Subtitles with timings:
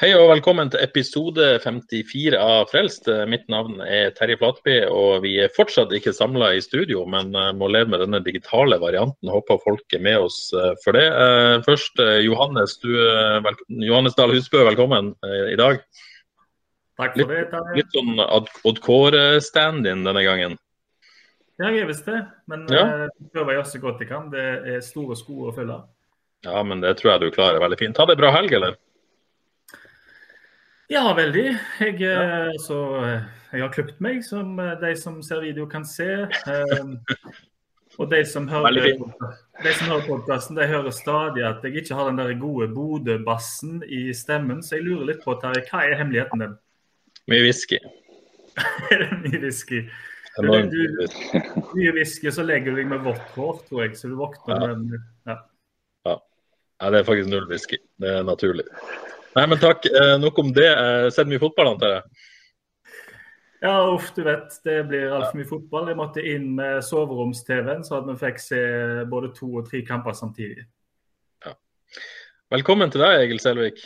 [0.00, 3.04] Hei og velkommen til episode 54 av Frelst.
[3.28, 7.50] Mitt navn er Terje Flatby, og vi er fortsatt ikke samla i studio, men eh,
[7.52, 9.28] må leve med denne digitale varianten.
[9.28, 11.04] Håper folk er med oss eh, for det.
[11.04, 12.88] Eh, Først Johannes, du,
[13.84, 15.12] Johannes Dahl Husbø, velkommen
[15.52, 15.84] i dag.
[16.96, 17.44] Takk for det.
[17.52, 17.76] Terje.
[17.82, 20.56] Litt sånn Odd Kåre-stand-in denne gangen.
[21.60, 22.22] Ja, jeg visst det.
[22.48, 22.86] Men Ja.
[23.04, 24.32] jeg prøver så godt jeg kan.
[24.32, 25.82] Det er store sko å følge.
[26.48, 28.00] Ja, men det tror jeg du klarer veldig fint.
[28.00, 28.80] Ta det bra helg, eller?
[30.90, 31.44] Ja, veldig.
[31.80, 32.50] Jeg, ja.
[32.66, 33.22] så, eh,
[33.54, 36.08] jeg har klipt meg, som eh, de som ser video kan se.
[36.26, 36.90] Eh,
[38.00, 38.96] og de som hører,
[39.62, 43.82] de som hører podkasten, de hører stadig at jeg ikke har den der gode Bodø-bassen
[43.86, 44.62] i stemmen.
[44.66, 46.56] Så jeg lurer litt på, Terje, hva er hemmeligheten din?
[47.30, 47.78] Mye whisky.
[49.22, 49.84] Mye whisky?
[50.40, 50.46] Du-
[51.74, 52.30] mye whisky.
[52.32, 53.96] så legger du deg med vått hår, tror jeg.
[53.98, 54.74] Så du våkner Ja.
[54.74, 55.38] med ja.
[56.80, 57.78] Ja, det er faktisk null whisky.
[58.00, 58.64] Det er naturlig.
[59.36, 59.86] Nei, men takk.
[59.86, 60.70] Eh, nok om det.
[60.70, 62.26] Eh, Sett mye fotball, antar jeg.
[63.60, 64.56] Ja, uff, du vet.
[64.64, 65.88] Det blir altfor mye fotball.
[65.92, 68.60] Jeg måtte inn med soveroms-TV-en, så at vi fikk se
[69.10, 70.64] både to og tre kamper samtidig.
[72.50, 73.76] Velkommen til deg, Egil Selvik.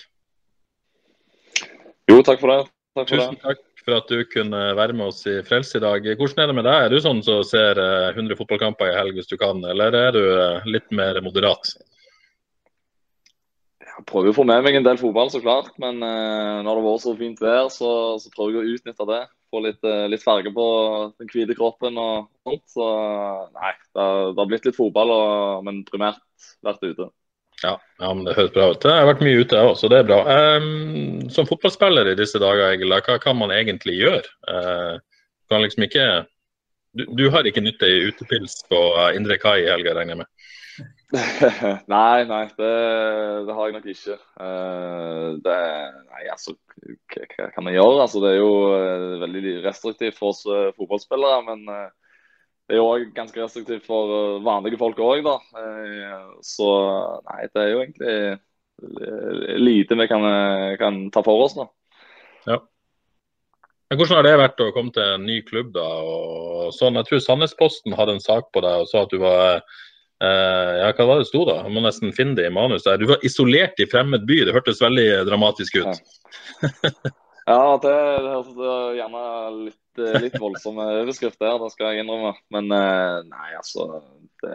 [2.09, 2.61] Jo, takk for det.
[2.97, 6.07] Takk for Tusen takk for at du kunne være med oss i Frelse i dag.
[6.17, 6.85] Hvordan er det med deg?
[6.87, 10.17] Er du sånn som ser eh, 100 fotballkamper i helg hvis du kan, eller er
[10.17, 11.75] du eh, litt mer moderat?
[13.95, 15.73] Jeg prøver å få med meg en del fotball, så klart.
[15.83, 17.91] Men eh, når det har vært så fint vær, så,
[18.23, 19.21] så prøver jeg å utnytte det.
[19.55, 20.67] Få litt, eh, litt farge på
[21.21, 22.65] den hvite kroppen og sånt.
[22.75, 22.89] Så
[23.55, 26.23] nei, det, det har blitt litt fotball, og, men primært
[26.67, 27.09] vært ute.
[27.63, 28.85] Ja, ja, men det høres bra ut.
[28.85, 30.21] Jeg har vært mye ute, jeg også, så det er bra.
[30.59, 34.27] Um, som fotballspiller i disse dager, Egil, hva kan man egentlig gjøre?
[34.51, 34.99] Uh,
[35.53, 36.09] kan liksom ikke
[36.95, 40.23] du, du har ikke nytte i utepils på eh, Indre Kai i helga, regner jeg
[40.23, 40.51] med?
[41.95, 42.71] nei, nei, det,
[43.47, 44.17] det har jeg nok ikke.
[44.45, 45.59] Eh, det,
[46.11, 48.01] nei, altså, hva, kan man gjøre?
[48.05, 51.39] Altså, det er jo eh, veldig restriktivt for oss eh, fotballspillere.
[51.47, 55.39] Men det er jo òg ganske restriktivt for vanlige folk òg, da.
[56.43, 56.69] Så
[57.31, 58.19] nei, det er jo egentlig
[59.61, 60.25] lite vi kan,
[60.81, 61.69] kan ta for oss, da.
[63.95, 65.75] Men Hvordan har det vært å komme til en ny klubb?
[65.77, 65.85] da?
[65.85, 69.61] Og sånn, jeg tror Sandnesposten hadde en sak på deg og sa at du var
[70.23, 71.59] ja, Hva var det sto da?
[71.65, 72.87] Jeg må nesten finne det i manus.
[72.87, 73.01] der.
[73.03, 74.45] Du var isolert i fremmed by.
[74.47, 76.01] Det hørtes veldig dramatisk ut.
[77.45, 77.93] Ja, det,
[78.25, 79.23] høres eh, gjerne
[79.67, 82.33] litt, eh, litt voldsom overskrift der, det skal jeg innrømme.
[82.55, 84.01] Men eh, nei, altså
[84.41, 84.55] det,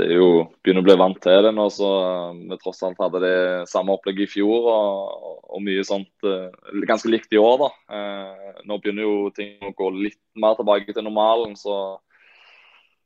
[0.00, 0.28] det er jo
[0.64, 1.66] begynner å bli vant til det nå.
[1.74, 3.36] Så eh, vi tross alt hadde det
[3.68, 6.48] samme opplegget i fjor og, og mye sånt eh,
[6.88, 7.70] ganske likt i år, da.
[7.98, 11.98] Eh, Nå begynner jo ting å gå litt mer tilbake til normalen, så,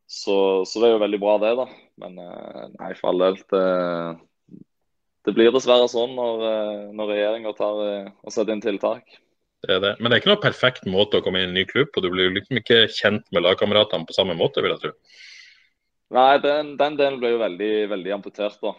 [0.09, 1.67] så, så det er jo veldig bra, det, da.
[2.01, 3.39] Men eh, nei, for all del.
[3.53, 3.65] Det,
[5.29, 9.19] det blir dessverre sånn når, eh, når regjeringa tar eh, setter inn tiltak.
[9.67, 9.95] Det er det.
[9.99, 12.01] Men det er ikke noe perfekt måte å komme inn i en ny klubb på.
[12.01, 14.95] Du blir liksom ikke kjent med lagkameratene på samme måte, vil jeg tro.
[16.15, 18.55] Nei, den, den delen ble jo veldig, veldig amputert.
[18.65, 18.71] da.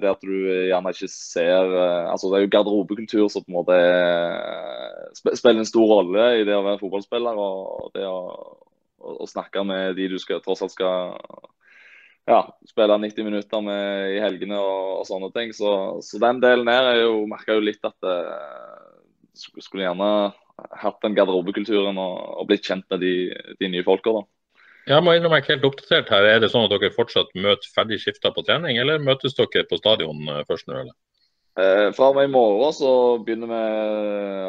[0.00, 0.32] Det at du
[0.70, 1.74] gjerne ikke ser
[2.08, 6.46] altså Det er jo garderobekultur som på en måte er- spiller en stor rolle i
[6.48, 7.36] det å være fotballspiller.
[7.36, 8.22] Og det å,
[9.04, 11.18] å, å snakke med de du skal, tross alt skal
[12.26, 15.52] ja, spille 90 minutter med i helgene og, og sånne ting.
[15.56, 18.16] Så, så den delen her er jo, merka jo litt at det,
[19.34, 20.08] skulle gjerne
[20.80, 23.14] hatt den garderobekulturen og, og blitt kjent med de,
[23.60, 24.14] de nye folka.
[24.14, 24.24] da.
[24.84, 26.28] Jeg må innrømme jeg er helt oppdatert her.
[26.28, 29.80] Er det sånn at dere fortsatt møter ferdig skifta på trening, eller møtes dere på
[29.80, 30.80] stadion eh, først nå?
[30.84, 30.94] eller?
[31.54, 32.92] Eh, fra og med i morgen så
[33.24, 33.60] begynner vi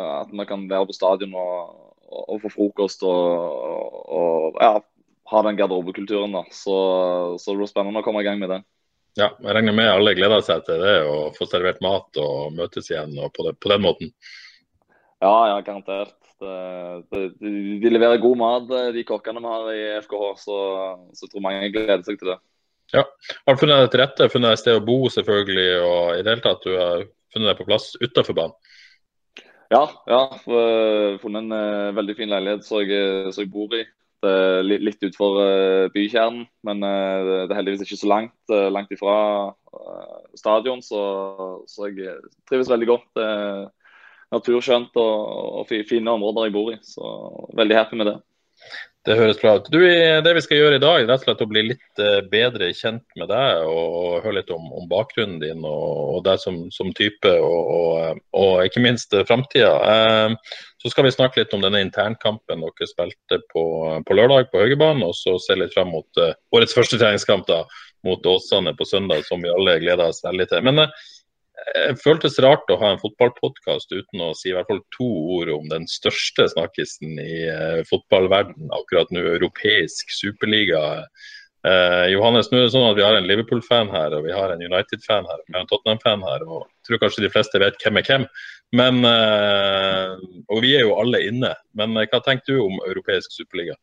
[0.10, 1.76] at vi kan være på stadion og,
[2.10, 4.72] og, og få frokost og, og ja,
[5.32, 6.36] ha den garderobekulturen.
[6.38, 6.46] da.
[6.52, 6.78] Så,
[7.42, 8.62] så det blir spennende å komme i gang med det.
[9.16, 12.90] Ja, jeg regner med alle gleder seg til det, å få servert mat og møtes
[12.92, 14.12] igjen og på, det, på den måten.
[15.24, 16.18] Ja, ja, garantert.
[16.36, 20.58] De, de leverer god mat, de kokkene vi har i FKH, så,
[21.16, 22.38] så jeg tror mange gleder seg til det.
[22.94, 23.06] Ja,
[23.48, 26.36] Har du funnet deg til rette, funnet et sted å bo selvfølgelig, og i det
[26.36, 28.75] hele tatt du har funnet deg på plass utenfor banen?
[29.74, 30.22] Ja, ja.
[30.32, 33.84] eh, Funnet en eh, veldig fin leilighet som jeg, som jeg bor i.
[34.26, 34.34] Det
[34.66, 36.46] litt, litt utenfor bykjernen.
[36.66, 39.18] Men det er heldigvis ikke så langt, langt ifra
[40.40, 41.02] stadion, så,
[41.70, 42.16] så, jeg
[42.50, 43.06] trives veldig godt.
[43.20, 43.60] Det er
[44.34, 45.28] naturskjønt og,
[45.62, 47.12] og fine områder jeg bor i, så
[47.60, 48.18] veldig happy med det.
[49.06, 49.68] Det høres bra ut.
[49.70, 52.72] Du, det vi skal gjøre i dag, rett og slett å bli litt eh, bedre
[52.74, 56.58] kjent med deg og, og høre litt om, om, bakgrunnen din og, og deg som,
[56.74, 59.76] som, type, og, og ikke minst eh, framtida.
[59.94, 63.66] Eh, så skal vi snakke litt om denne internkampen dere spilte på,
[64.06, 67.62] på lørdag på Høgebanen, og så se litt fram mot årets første treningskamp da,
[68.06, 70.66] mot Åsane på søndag, som vi alle gleder oss veldig til.
[70.66, 71.06] Men uh,
[71.76, 75.08] det føltes rart å ha en fotballpodkast uten å si i hvert fall to
[75.38, 80.84] ord om den største snakkisen i uh, fotballverden akkurat nå, europeisk superliga.
[81.66, 84.52] Eh, Johannes, nå er det sånn at vi har en Liverpool-fan her, og vi har
[84.54, 86.44] en United-fan her, og vi har en Tottenham-fan her.
[86.46, 88.28] og jeg tror kanskje de fleste vet hvem er hvem.
[88.78, 90.12] Men, eh,
[90.52, 91.56] og vi er jo alle inne.
[91.74, 93.74] Men hva tenker du om europeisk superliga?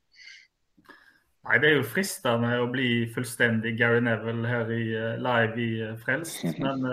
[1.43, 4.85] Nei, Det er jo fristende å bli fullstendig Gary Neville her i,
[5.19, 5.73] live i
[6.05, 6.87] Frelst, men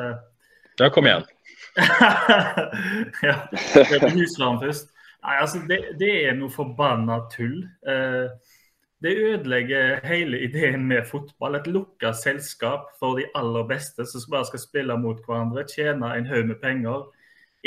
[0.79, 1.27] ja, kom igjen.
[3.21, 4.89] ja, det på Husland først.
[5.19, 7.61] Nei, altså, det, det er noe forbanna tull.
[7.87, 8.55] Eh,
[9.03, 11.55] det ødelegger hele ideen med fotball.
[11.55, 16.27] Et lukka selskap for de aller beste som bare skal spille mot hverandre, tjene en
[16.27, 17.07] haug med penger.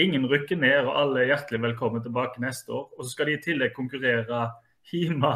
[0.01, 2.87] Ingen rykker ned, og alle er hjertelig velkommen tilbake neste år.
[2.97, 4.47] Og så skal de i tillegg konkurrere
[4.93, 5.35] hjemme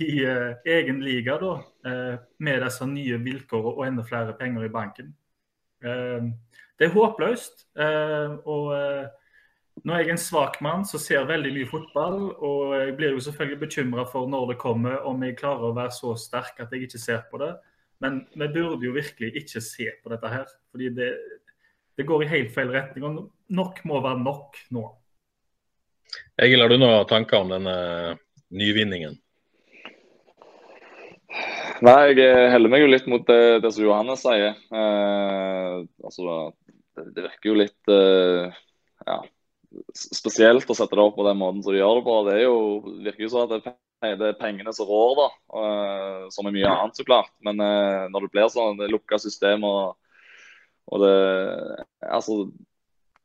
[0.00, 1.54] i uh, egen liga da,
[1.88, 5.14] uh, med disse nye vilkår og enda flere penger i banken.
[5.84, 6.28] Uh,
[6.80, 7.66] det er håpløst.
[7.76, 9.08] Eh, og eh,
[9.84, 13.24] nå er jeg en svak mann som ser veldig mye fotball, og jeg blir jo
[13.26, 16.88] selvfølgelig bekymra for når det kommer, om jeg klarer å være så sterk at jeg
[16.88, 17.52] ikke ser på det.
[18.00, 20.48] Men vi burde jo virkelig ikke se på dette her.
[20.72, 21.10] fordi det,
[22.00, 23.04] det går i helt feil retning.
[23.04, 24.86] og Nok må være nok nå.
[26.40, 27.74] Egil, har du noen tanker om denne
[28.56, 29.20] nyvinningen?
[31.80, 34.56] Nei, jeg heller meg jo litt mot det, det som Johannes sier.
[34.68, 36.50] Eh, altså,
[37.14, 38.50] det virker jo litt uh,
[39.06, 39.18] ja,
[39.94, 42.16] spesielt å sette det opp på den måten som de gjør det på.
[42.26, 42.58] Det er jo,
[43.06, 43.74] virker jo sånn at det,
[44.20, 47.32] det er pengene som rår, da, uh, som er mye annet, så klart.
[47.46, 49.96] Men uh, når det blir sånn lukka system og,
[50.90, 51.14] og det
[52.10, 52.42] Altså,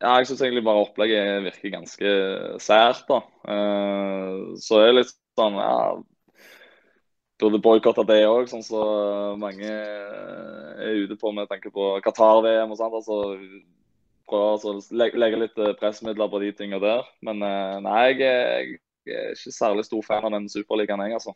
[0.04, 2.10] ja, jeg syns egentlig bare opplegget virker ganske
[2.62, 3.22] sært, da.
[4.60, 5.78] så er det litt sånn ja,
[7.46, 12.74] burde boikotta det òg, sånn som så mange er ute på med tanke på Qatar-VM
[12.74, 13.00] og sånt.
[13.00, 13.22] altså
[14.26, 17.04] Prøve å legge litt eh, pressmidler på de tingene der.
[17.26, 21.36] Men eh, nei, jeg, er ikke særlig stor fan av den superligaen, jeg, altså.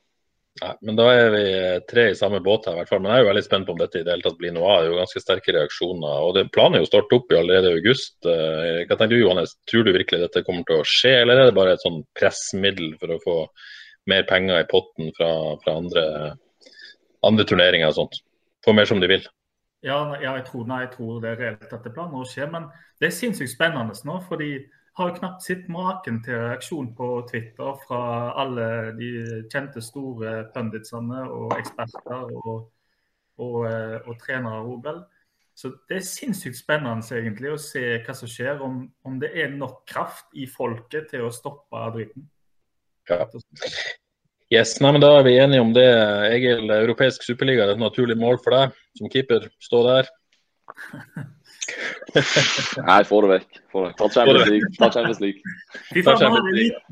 [0.60, 1.44] Nei, men Da er vi
[1.88, 3.04] tre i samme båt her, i hvert fall.
[3.04, 4.72] Men jeg er jo veldig spent på om dette i det hele tatt blir noe
[4.74, 4.80] av.
[4.82, 6.24] Det er jo ganske sterke reaksjoner.
[6.26, 8.18] og det Planen er jo å starte opp i allerede i august.
[8.26, 9.54] Eh, hva tenker du, Johannes?
[9.70, 12.96] Tror du virkelig dette kommer til å skje, eller er det bare et sånn pressmiddel
[12.98, 13.38] for å få
[14.10, 15.30] mer penger i potten fra,
[15.64, 16.06] fra andre,
[17.26, 18.22] andre, turneringer og sånt.
[18.66, 19.28] Få mer som de vil.
[19.86, 22.50] Ja, ja jeg, tror, nei, jeg, tror, det er reelt at det planer å skje.
[22.52, 22.68] Men
[23.00, 24.18] det er sinnssykt spennende nå.
[24.28, 24.52] For de
[25.00, 28.02] har jo knapt sett maken til reaksjon på Twitter fra
[28.42, 28.66] alle
[28.98, 29.12] de
[29.52, 32.66] kjente store punditsene og eksperter og,
[33.40, 34.90] og, eh, og trenere òg,
[35.56, 39.56] Så det er sinnssykt spennende egentlig å se hva som skjer, om, om det er
[39.56, 42.28] nok kraft i folket til å stoppe dritten.
[43.10, 43.26] Ja.
[44.50, 45.88] Yes, nei, men Da er vi enige om det.
[46.34, 49.46] Egil, europeisk superliga er et naturlig mål for deg som keeper.
[49.62, 50.10] Stå der.
[52.89, 53.60] Nei, få det vekk.
[53.70, 53.94] Få det.
[54.00, 54.72] Ta Champions League.
[54.80, 55.54] Ta Champions League.
[55.92, 56.24] Fy faen,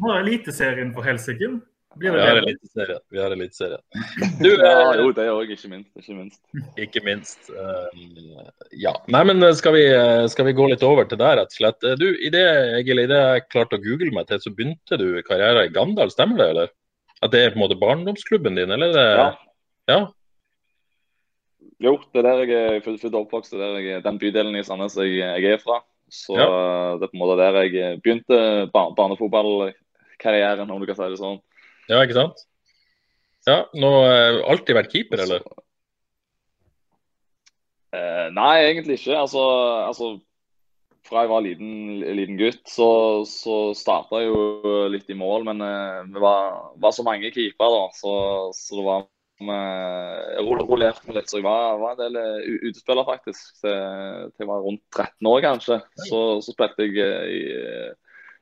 [0.05, 1.49] har Eliteserien på helsike.
[1.99, 2.99] Vi har Eliteserien.
[3.09, 3.81] Vi har Eliteserien.
[4.43, 5.89] Du, ja, eh, jo, det òg, ikke minst.
[5.97, 6.41] Ikke minst.
[6.77, 7.49] Ikke minst.
[7.49, 8.93] Uh, ja.
[9.13, 9.85] Nei, men eh, skal vi,
[10.31, 11.89] skal vi, gå litt over til deg, rett og slett.
[12.01, 12.45] Du, i det,
[12.79, 16.13] Egil, i det jeg klarte å google meg til, så begynte du karrieren i Gandal,
[16.13, 16.73] stemmer det, eller?
[17.25, 18.93] At det er på en måte barndomsklubben din, eller?
[18.93, 19.27] Ja.
[19.89, 19.99] ja.
[21.83, 23.53] Jo, det er der jeg er født og oppvokst.
[23.53, 25.81] Det er den bydelen i Sandnes jeg, jeg er fra.
[26.09, 26.47] Så ja.
[26.97, 28.37] det er på en måte der jeg begynte
[28.73, 31.41] barnefotballkarrieren, om du kan si det sånn.
[31.87, 32.43] Ja, ikke sant?
[33.47, 35.43] Ja, nå uh, Alltid vært keeper, eller?
[37.95, 39.15] Uh, nei, egentlig ikke.
[39.15, 39.43] Altså,
[39.87, 40.09] altså,
[41.07, 41.75] fra jeg var liten,
[42.17, 42.89] liten gutt, så,
[43.27, 45.47] så starta jeg jo litt i mål.
[45.47, 48.17] Men uh, vi var, var, så mange keepere, da, så,
[48.57, 53.51] så det var jeg rullerte meg litt, så jeg var, var en del utespiller faktisk.
[53.61, 55.77] Til, til jeg var rundt 13 år, kanskje.
[56.07, 57.41] Så, så spilte jeg i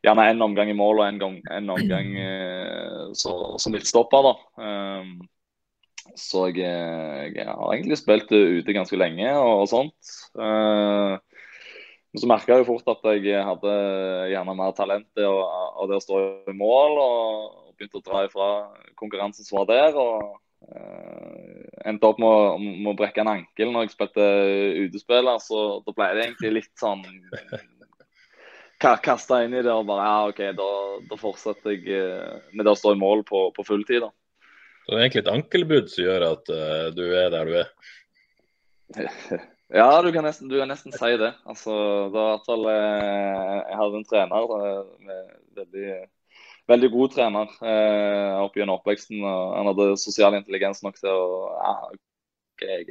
[0.05, 4.29] gjerne en omgang i mål og en, omgang eh, så, som midtstopper.
[4.29, 4.35] da.
[4.61, 5.15] Um,
[6.15, 10.15] så jeg, jeg, har egentlig spilt ute ganske lenge og, og sånt.
[10.37, 11.17] Uh,
[12.13, 13.75] men så merka jeg jo fort at jeg hadde
[14.31, 16.99] gjerne mer talent av det å stå i mål.
[17.01, 18.49] og begynte å dra ifra
[18.99, 19.97] konkurransen som var der.
[19.99, 20.37] og
[20.71, 24.29] uh, Endte opp med å, med å, brekke en ankel når jeg spilte
[24.85, 25.41] utespiller.
[25.43, 27.03] Så da ble det egentlig litt sånn
[29.05, 30.69] Kasta inn i det og bare ja, OK, da,
[31.09, 34.05] da fortsetter jeg uh, med det å stå i mål på, på fulltid.
[34.05, 34.11] da.
[34.85, 37.67] Så det er egentlig et ankelbud som gjør at uh, du er der du er?
[39.73, 41.31] Ja, du kan nesten, du kan nesten si det.
[41.49, 41.73] Altså,
[42.13, 44.51] det var i hvert fall eh, Jeg hadde en trener,
[45.07, 45.95] med veldig,
[46.69, 49.23] veldig god trener eh, opp gjennom oppveksten.
[49.25, 51.73] og Han hadde sosial intelligens nok til å ja,
[52.53, 52.85] okay,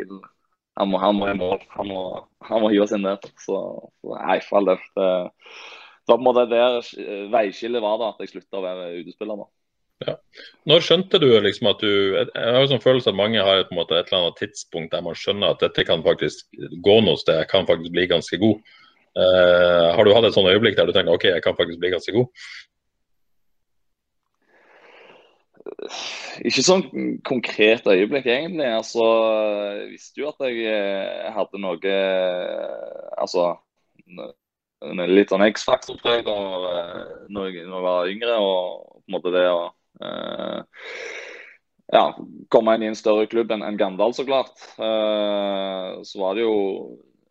[0.74, 1.62] han, må, han må i mål.
[1.76, 2.02] Han må,
[2.50, 3.22] han må hive oss inn der.
[3.38, 3.60] Så,
[4.02, 4.84] så nei, for all del.
[4.98, 8.90] Det, det var på en måte der veiskillet var, da, at jeg slutta å være
[9.00, 9.44] utespiller.
[9.44, 9.50] da.
[10.04, 10.16] Ja.
[10.68, 13.70] Når skjønte du liksom at du Jeg har jo sånn følelse at mange har et,
[13.72, 16.50] måte, et eller annet tidspunkt der man skjønner at dette kan faktisk
[16.84, 18.74] gå noe sted, jeg kan faktisk bli ganske god.
[19.14, 21.92] Uh, har du hatt et sånt øyeblikk der du tenker OK, jeg kan faktisk bli
[21.94, 22.46] ganske god?
[26.44, 26.82] Ikke sånn
[27.24, 28.66] konkret øyeblikk, egentlig.
[28.66, 29.04] Altså,
[29.78, 31.94] jeg visste jo at jeg eh, hadde noe
[33.14, 33.46] Altså
[35.10, 36.28] litt sånn X-faktor-preg
[37.32, 38.36] når jeg var yngre.
[38.40, 39.64] og på en måte det å
[40.02, 40.62] Eh,
[41.92, 42.04] ja,
[42.48, 44.54] komme inn i en større klubb enn en Gandal, så klart.
[44.78, 46.54] Eh, så var det jo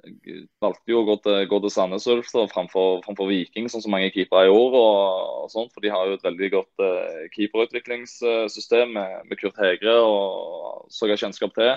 [0.03, 3.93] jeg valgte jo å gå til, gå til Sandnes Ulf framfor, framfor, Viking, sånn som
[3.95, 4.75] mange keepere i år.
[4.75, 9.61] Og, og sånt, for De har jo et veldig godt uh, keeperutviklingssystem med, med, Kurt
[9.63, 11.71] Hegre og så jeg kjennskap til.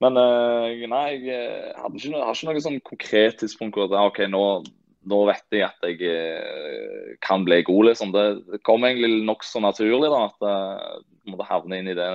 [0.00, 4.22] Men uh, nei, jeg hadde ikke, har ikke noe sånn konkret tidspunkt hvor det, OK,
[4.32, 4.44] nå,
[5.08, 7.90] nå vet jeg at jeg eh, kan bli god.
[7.90, 8.12] liksom.
[8.14, 12.10] Det, det kom egentlig nokså naturlig da, at eh, måtte havne inn i det,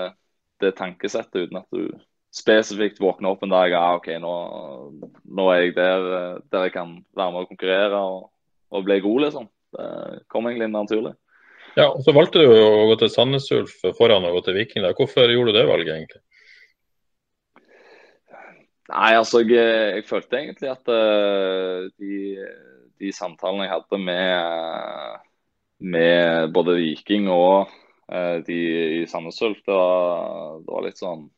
[0.63, 1.89] det, tankesettet uten at du
[2.35, 4.33] spesifikt våkner opp en dag ja, OK, nå,
[5.23, 8.25] nå er jeg der, eh, der, jeg kan være med og konkurrere og,
[8.75, 9.27] og bli god.
[9.27, 9.49] liksom.
[9.75, 11.15] Det kom egentlig naturlig.
[11.75, 14.85] Ja, og Så valgte du å gå til Sandnes Ulf foran å gå til Viking.
[14.85, 14.93] Da.
[14.95, 16.21] Hvorfor gjorde du det valget, egentlig?
[18.85, 19.57] Nei, altså jeg,
[19.97, 22.45] jeg følte egentlig at uh, de
[23.01, 25.23] de samtalene jeg hadde med,
[25.93, 27.71] med både Viking og
[28.11, 28.59] uh, de
[29.01, 29.79] i Sandnes Ulf, det,
[30.65, 31.29] det, var litt sånn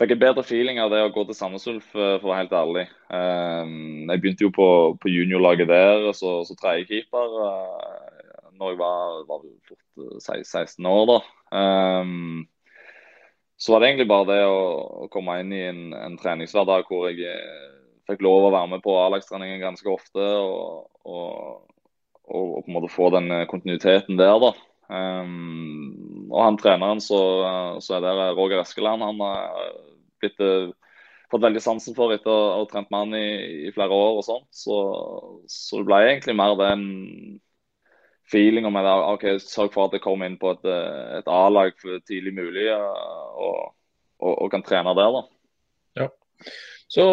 [0.00, 2.54] Fikk en bedre feeling av det å gå til Sandnes Ulf, for å være helt
[2.56, 2.84] ærlig.
[3.12, 9.18] Um, jeg begynte jo på, på juniorlaget der, så, så tredjekeeper uh, når jeg var,
[9.28, 9.44] var
[10.48, 11.04] 16 år.
[11.10, 11.18] da.
[11.52, 12.48] Um,
[13.60, 14.60] så var det egentlig bare det å,
[15.04, 17.36] å komme inn i en, en treningshverdag hvor jeg
[18.08, 20.24] fikk lov å være med på A-lagstreningen ganske ofte.
[20.24, 21.68] Og, og,
[22.30, 24.52] og, på en måte få den eh, kontinuiteten der, da.
[24.90, 27.20] Um, og han treneren så
[27.78, 29.68] er der, Roger Eskeland, han har
[30.22, 30.40] blitt,
[31.30, 33.28] fått veldig sansen for etter å ha trent med han i,
[33.68, 34.18] i, flere år.
[34.18, 34.48] og sånt.
[34.54, 34.80] Så,
[35.46, 36.84] så, det ble egentlig mer den
[38.30, 38.96] feeling med det.
[39.14, 40.66] OK, sørg for at jeg kommer inn på et,
[41.20, 41.74] et A-lag
[42.08, 43.70] tidlig mulig og,
[44.20, 45.16] og, og, kan trene der.
[45.16, 45.22] da.
[46.02, 46.10] Ja.
[46.90, 47.06] Så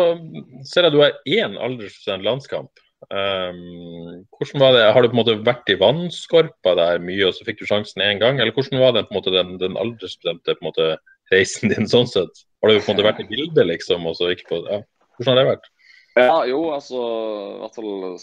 [0.66, 2.72] ser jeg du har én aldersbestemt landskamp.
[3.14, 4.86] Um, hvordan var det?
[4.94, 8.02] Har du på en måte vært i vannskorpa der mye, og så fikk du sjansen
[8.02, 8.42] én gang?
[8.42, 10.88] Eller hvordan var det, på en måte, den, den aldersbestemte på en måte,
[11.34, 12.46] reisen din sånn sett?
[12.64, 14.08] Har du på en måte vært i bildet, liksom?
[14.10, 14.82] og så ikke på, ja.
[15.18, 15.70] Hvordan har det vært?
[16.18, 18.18] Ja, jo, altså i hvert fall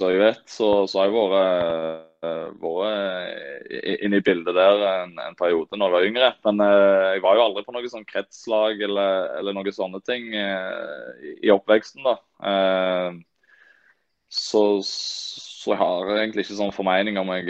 [0.00, 4.82] så jeg vet, så, så har jeg vært Eh, vært eh, inne i bildet der
[4.88, 6.28] en, en, periode når jeg var yngre.
[6.46, 9.10] Men uh, jeg var jo aldri på noe sånn kretslag eller,
[9.40, 12.02] eller noen sånne ting uh, i, oppveksten.
[12.06, 12.14] da.
[14.32, 17.44] Så, så, jeg har egentlig ikke sånn formening om jeg,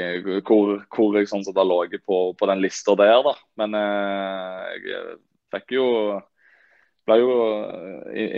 [0.46, 3.18] hvor, hvor, jeg sånn sett har ligget på, på, den lista der.
[3.26, 3.34] da.
[3.60, 4.78] Men jeg
[5.54, 5.86] fikk jo
[7.06, 7.30] ble jo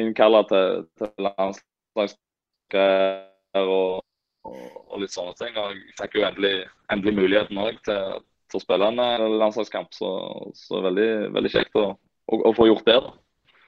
[0.05, 0.67] innkalla til,
[1.00, 4.05] til landslagsgreier og
[4.49, 5.55] og, litt sånne ting.
[5.59, 6.55] Og jeg fikk jo endelig,
[6.93, 8.19] endelig muligheten òg til,
[8.50, 10.11] til, å spille en eh, landslagskamp, så,
[10.57, 12.99] så veldig, veldig kjekt å, å, å, få gjort det.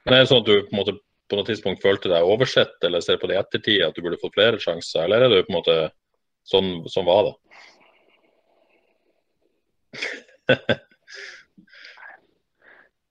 [0.07, 0.97] Men er det sånn at du på, en måte,
[1.31, 4.21] på noe tidspunkt følte deg oversett, eller ser på det i ettertid at du burde
[4.23, 5.81] fått flere sjanser, eller er det på en måte
[6.51, 7.35] sånn sånn var det?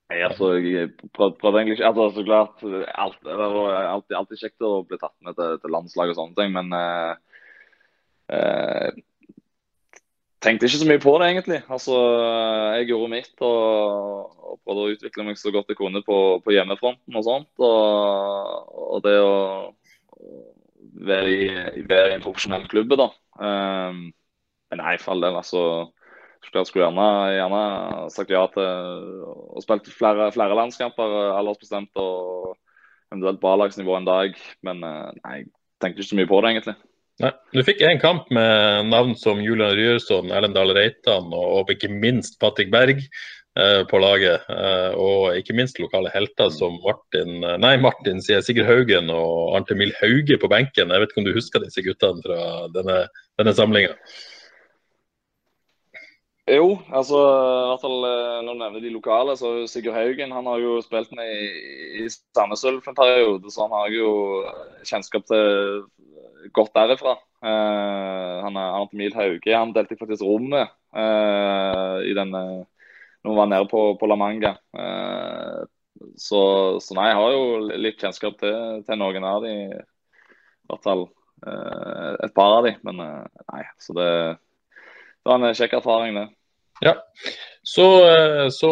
[0.09, 2.63] Nei, altså, jeg prøvde egentlig ikke altså, så klart,
[2.97, 6.39] alt, Det var alltid, alltid kjekt å bli tatt med til, til landslag og sånne
[6.39, 7.11] ting, men eh,
[8.29, 8.91] Eh,
[10.43, 11.59] tenkte ikke så mye på det, egentlig.
[11.73, 11.97] Altså,
[12.77, 16.55] jeg gjorde mitt og, og prøvde å utvikle meg så godt jeg kunne på, på
[16.55, 17.51] hjemmefronten og sånt.
[17.57, 19.35] Og, og det å
[21.09, 21.49] være i,
[21.89, 23.09] være i en profesjonell klubb, da.
[23.41, 24.03] Eh,
[24.69, 25.63] men nei, for all del, altså.
[26.49, 27.63] Jeg skulle gjerne, gjerne
[28.13, 32.55] sagt ja til å spille flere, flere landskamper aldersbestemt og
[33.11, 34.37] eventuelt på A-lagsnivå en dag.
[34.65, 35.49] Men nei, jeg
[35.83, 36.77] tenkte ikke så mye på det, egentlig.
[37.19, 41.91] Nei, Du fikk en kamp med navn som Julian Ryerson, Erlend Dahl Reitan og ikke
[41.91, 44.45] minst Patrick Berg eh, på laget.
[44.47, 49.73] Eh, og ikke minst lokale helter som Martin nei Martin sier Sigurd Haugen og Arnt
[49.75, 50.95] Emil Hauge på benken.
[50.95, 52.41] Jeg vet ikke om du husker disse guttene fra
[52.77, 53.01] denne,
[53.41, 53.97] denne samlinga?
[56.49, 60.47] Jo, altså i hvert fall eh, når du nevner de lokale, så Sigurd Haugen han
[60.49, 61.49] har jo spilt med i,
[62.01, 64.11] i Sandnes Ulf en periode, så han har jo
[64.87, 65.83] kjennskap til
[66.53, 67.17] godt derifra.
[67.43, 69.55] Uh, han er Arnt Hauge.
[69.55, 72.43] Han delte faktisk rommet uh, i denne
[73.19, 74.55] når han var nede på, på La Manga.
[74.73, 75.67] Uh,
[76.15, 76.41] så,
[76.79, 81.09] så, nei, jeg har jo litt kjennskap til, til noen av de, i hvert fall
[81.39, 82.71] et par av de.
[82.87, 84.07] Men nei, så det,
[84.75, 86.25] det var en kjekk erfaring, det.
[86.85, 86.95] Ja,
[87.67, 87.85] så,
[88.55, 88.71] så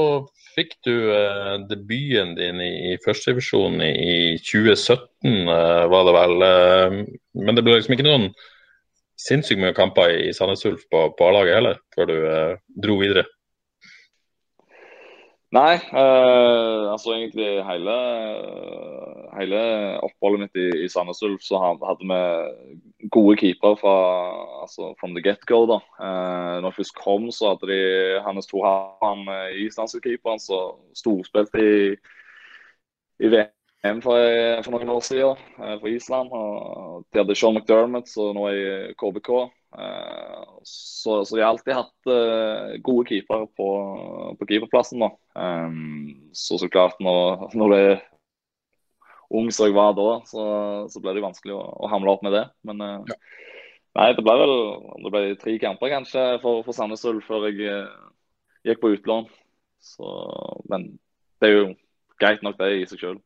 [0.57, 6.45] fikk du eh, debuten din i, i førstedivisjon i, i 2017, eh, var det vel.
[6.47, 6.99] Eh,
[7.45, 8.29] men det ble liksom ikke noen
[9.17, 12.99] sinnssykt mye kamper i, i Sandnes Ulf på, på A-laget heller, før du eh, dro
[13.01, 13.27] videre?
[15.55, 17.93] Nei, altså egentlig hele,
[19.39, 19.61] hele
[20.05, 23.95] oppholdet mitt i, i Sandnes Ulf så hadde vi gode keepere fra
[24.63, 25.65] altså from the get-go.
[25.69, 25.81] da.
[26.01, 27.81] Eh, når jeg først kom, så hadde de
[28.25, 29.27] Hannes Thorhavn,
[29.63, 31.77] islandske keeperen, som storspilte i,
[33.23, 34.17] i VM for,
[34.63, 36.33] for, noen år siden eh, for Island.
[36.33, 38.59] Og de hadde Sean McDermott, som nå er
[38.91, 39.31] i KBK.
[39.77, 43.69] Eh, så, så, de har alltid hatt eh, gode keepere på,
[44.39, 45.03] på keeperplassen.
[45.03, 45.11] da.
[45.37, 47.97] Um, så så klart, når, når det er
[49.33, 50.43] ung som jeg var da, så,
[50.91, 52.45] så ble det vanskelig å, å, hamle opp med det.
[52.67, 53.17] Men uh, ja.
[53.99, 54.55] nei, det ble vel
[55.03, 58.11] det ble tre kamper kanskje for, for Sandnes Ulf før jeg uh,
[58.67, 59.29] gikk på utlån.
[59.83, 60.11] Så,
[60.71, 60.93] men
[61.41, 61.65] det er jo
[62.21, 63.17] greit nok det i seg sjøl.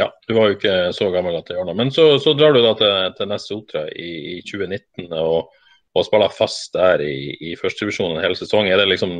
[0.00, 1.76] Ja, du var jo ikke så gammel at det gjør noe.
[1.76, 5.12] Men så, så drar du da til, til neste Otra i, i 2019.
[5.20, 5.52] og
[5.92, 8.68] og spiller fast der i, i førstedivisjon en hel sesong.
[8.68, 9.16] Er det liksom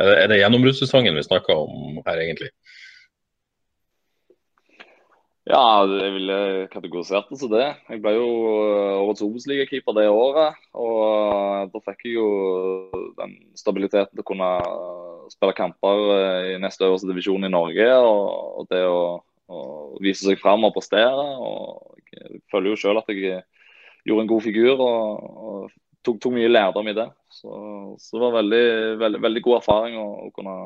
[0.00, 2.50] er det, det gjennombruddssesongen vi snakker om her, egentlig?
[5.44, 6.36] Ja, jeg ville
[6.72, 7.66] kategorisert det som det.
[7.92, 8.28] Jeg ble jo
[8.64, 10.56] eh, årets Obos-ligakeeper det året.
[10.72, 12.28] Og eh, da fikk jeg jo
[13.18, 14.48] den stabiliteten til å kunne
[15.34, 17.90] spille kamper eh, i neste øverste divisjon i Norge.
[18.08, 19.20] Og, det å,
[19.52, 19.60] å
[20.00, 21.28] vise seg fram og prestere.
[21.36, 23.42] Og jeg føler jo sjøl at jeg
[24.08, 24.80] gjorde en god figur.
[24.80, 27.10] og, og tok, tok, mye lærdom i det.
[27.28, 27.52] Så,
[28.00, 28.66] så det var veldig,
[29.04, 30.58] veldig, veldig god erfaring å, å kunne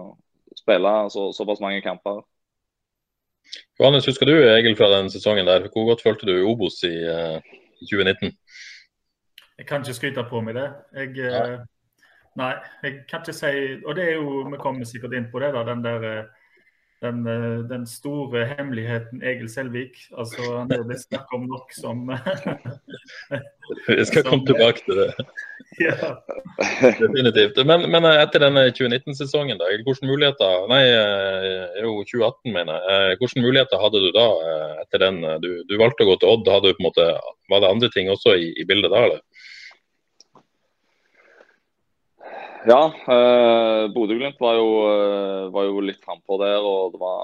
[0.54, 2.22] spille så, såpass mange kamper.
[3.80, 5.68] Johannes, husker du Egil fra den sesongen der?
[5.72, 7.38] Hvor godt følte du i Obos i uh,
[7.90, 8.32] 2019?
[9.58, 10.68] Jeg kan ikke skryte på meg det.
[10.96, 11.14] Jeg.
[11.18, 11.62] Uh,
[12.38, 12.52] nei.
[12.82, 13.52] jeg kan ikke si
[13.84, 16.37] Og det er jo, vi kommer sikkert inn på det, da, den der uh,
[17.02, 19.98] den, eh, den, store hemmeligheten Egil Selvik.
[20.18, 22.08] Altså, han er blitt snakket om nok som
[23.88, 25.12] Vi skal komme tilbake til det.
[25.86, 26.14] ja.
[26.98, 27.60] Definitivt.
[27.66, 33.18] Men, men, eh, etter denne 2019-sesongen, da, hvilke muligheter Nei, eh, jo 2018, mener jeg.
[33.22, 34.28] Hvilke muligheter hadde du da
[34.82, 35.22] etter den?
[35.44, 36.50] Du, du valgte å gå til Odd.
[36.50, 37.10] Hadde du på en måte,
[37.52, 39.22] var det andre ting også i, i bildet da, eller?
[42.68, 46.60] Ja, eh, Bodø-Glimt var, eh, var, jo litt frampå der.
[46.60, 47.20] og Det var,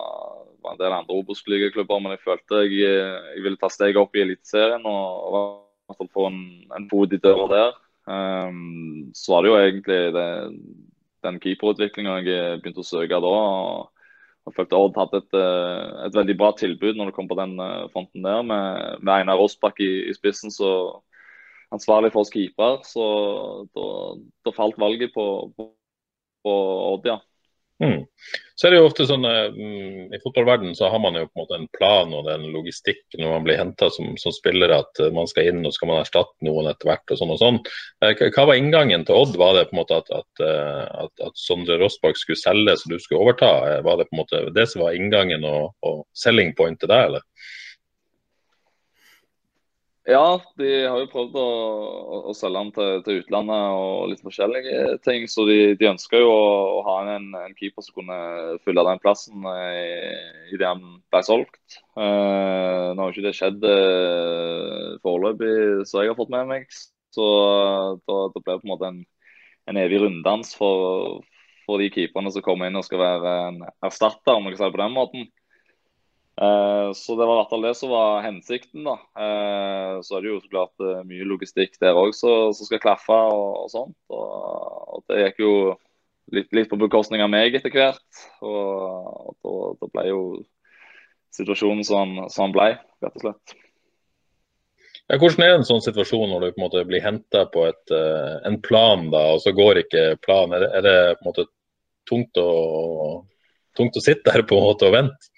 [0.64, 4.22] var en del andre Obos-ligaklubber, men jeg følte jeg, jeg, ville ta steget opp i
[4.24, 6.38] Eliteserien og, og få en,
[6.72, 7.76] en fot i døra der.
[8.04, 10.28] Um, så var det jo egentlig det,
[11.24, 13.32] den keeperutviklinga jeg begynte å søke da.
[13.32, 17.36] og jeg følte Odd hadde et, eh, et, veldig bra tilbud når det kom på
[17.36, 17.56] den
[17.92, 20.52] fronten der, med, med Einar Rossbakk i, i spissen.
[20.52, 20.70] så
[21.74, 23.04] ansvarlig for oss keeper, så
[23.74, 23.86] da,
[24.46, 25.70] da, falt valget på, på,
[26.44, 26.58] på
[26.94, 27.20] Odd, ja.
[27.82, 28.04] Mm.
[28.54, 31.42] Så er det jo ofte sånn mm, I fotballverdenen så har man jo på en
[31.42, 35.10] måte en plan og en logistikk når man blir henta som, som, spiller, at eh,
[35.14, 37.10] man skal inn og skal man erstatte noen etter hvert.
[37.10, 37.58] og sånn og sånn.
[38.06, 39.34] Eh, hva var inngangen til Odd?
[39.40, 42.94] Var det på en måte at, at, eh, at, at Sondre Rossbakk skulle selge så
[42.94, 43.50] du skulle overta?
[43.82, 47.10] Var det på en måte det som var inngangen og, og selling point til deg,
[47.10, 47.26] eller?
[50.04, 51.50] Ja, de har jo prøvd å,
[52.28, 55.22] å selge den til, til, utlandet og litt forskjellige ting.
[55.32, 58.18] Så de, de ønsker jo å, å ha en, en, keeper som kunne
[58.66, 61.78] fylle den plassen eh, i, det han ble solgt.
[61.96, 65.54] Eh, nå har jo ikke det skjedd uh, foreløpig,
[65.88, 66.68] så jeg har fått med meg.
[67.14, 67.30] Så
[68.04, 69.00] da, det blir på en måte en,
[69.72, 71.22] en evig runddans for,
[71.64, 74.68] for de keeperne som kommer inn og skal være en erstatter, om jeg kan si
[74.68, 75.26] det på den måten.
[76.34, 78.84] Eh, så det var i hvert fall det som var hensikten.
[78.84, 78.96] da.
[79.24, 83.14] Eh, så er det jo så klart eh, mye logistikk der òg som skal klaffe
[83.14, 83.98] og, og sånt.
[84.10, 84.22] Og,
[84.98, 85.54] og, det gikk jo
[86.34, 88.24] litt, litt på bekostning av meg etter hvert.
[88.42, 90.22] Og, og da ble jo
[91.34, 93.60] situasjonen som den ble, rett og slett.
[95.04, 97.92] Ja, hvordan er en sånn situasjon når du på en måte blir henta på et,
[97.92, 100.54] en plan, da, og så går ikke planen?
[100.56, 101.44] Er, er, det på en måte
[102.08, 102.46] tungt å,
[103.76, 105.33] tungt å sitte der på en måte og vente?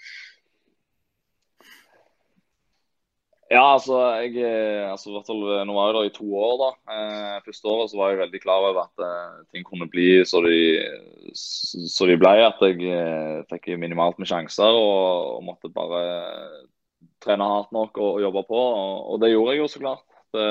[3.46, 6.54] Ja, altså, jeg, eh, altså hvert fall, Nå var jeg der i to år.
[6.59, 6.70] da.
[6.94, 10.40] Eh, første året så var jeg veldig klar over at eh, ting kunne bli så
[10.42, 10.56] de,
[11.32, 12.32] så de ble.
[12.42, 16.02] At jeg eh, fikk minimalt med sjanser og, og, måtte bare
[17.22, 18.64] trene hardt nok og, og jobbe på.
[18.80, 20.04] Og, og, det gjorde jeg jo så klart.
[20.35, 20.48] Det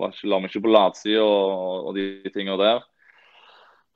[0.00, 2.82] var ikke, la meg ikke på latsida og, og, de tingene der.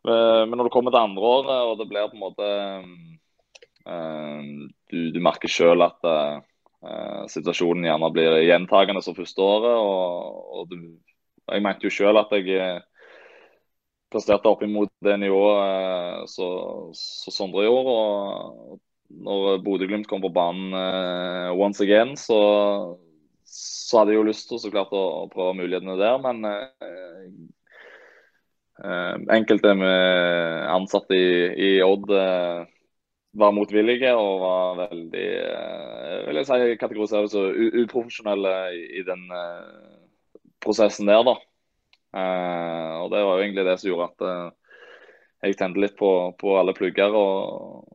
[0.04, 2.52] Eh, men når du kommer til andre året, og det blir på en måte
[3.88, 4.54] eh,
[4.92, 6.12] du, du merker sjøl at
[7.28, 9.76] situasjonen gjerne blir gjentagende som første året.
[9.76, 12.80] og, og Jeg mente jo selv at jeg eh,
[14.10, 17.94] presterte opp imot det nivået uh, som Sondre gjorde.
[17.94, 22.40] og Når Bodø-Glimt kom på banen uh, once again, så,
[23.44, 26.20] så, hadde jeg jo lyst til så klart å, å prøve mulighetene der.
[26.24, 26.44] Men
[29.28, 32.08] enkelte med ansatte i, i Odd
[33.32, 37.52] var motvillige og var veldig eh, vil jeg si, kategorisert som
[37.84, 41.22] uprofesjonelle i, den uh, prosessen der.
[41.26, 41.36] da.
[42.10, 44.56] Uh, og Det var jo egentlig det som gjorde at
[45.46, 47.86] jeg tente litt på, på alle plugger og,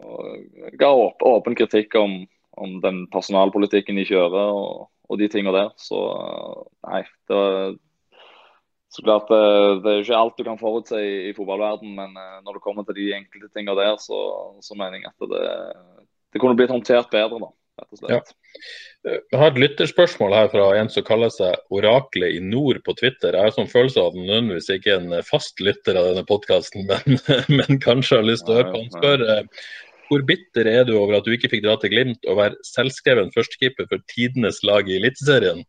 [0.00, 2.16] og ga åp, åpen kritikk om,
[2.58, 5.70] om, den personalpolitikken de kjører og, og de tingene der.
[5.78, 6.00] Så
[6.88, 7.76] nei, det var
[8.90, 12.16] så klart, eh, Det er jo ikke alt du kan forutse i, i fotballverden, men
[12.18, 14.18] eh, når det kommer til de enkelte tingene der, så,
[14.60, 15.46] så mener jeg at det,
[16.34, 17.38] det kunne blitt håndtert bedre.
[17.38, 18.32] da, rett og slett.
[18.34, 19.14] Ja.
[19.32, 23.32] Jeg har et lytterspørsmål her fra en som kaller seg Oraklet i nord på Twitter.
[23.38, 26.26] Jeg har sånn følelse av at han nødvendigvis ikke er en fast lytter av denne
[26.28, 27.22] podkasten, men,
[27.54, 28.82] men, kanskje har lyst til å høre på.
[28.82, 29.64] Han spør eh,
[30.10, 33.30] hvor bitter er du over at du ikke fikk dra til Glimt og være selvskreven
[33.36, 35.62] førstekeeper for tidenes lag i Eliteserien?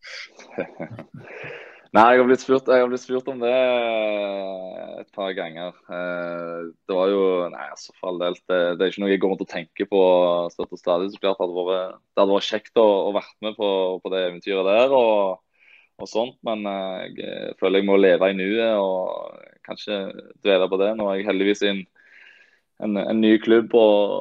[1.92, 5.74] Nei, jeg har, blitt spurt, jeg har blitt spurt om det eh, et par ganger.
[5.92, 8.38] Eh, det var jo Nei, altså for all del.
[8.48, 10.04] Det, det, er ikke noe jeg går rundt og tenker på
[10.54, 11.10] støtt og stadig.
[11.12, 13.72] Så klart hadde vært, det hadde vært kjekt å, å vært med på,
[14.06, 15.44] på, det eventyret der og,
[16.00, 16.40] og sånt.
[16.48, 20.00] Men eh, jeg føler jeg må leve i nuet og kanskje
[20.48, 20.94] dvele på det.
[20.96, 21.86] Nå er jeg heldigvis i en,
[22.88, 24.18] en, en ny klubb og,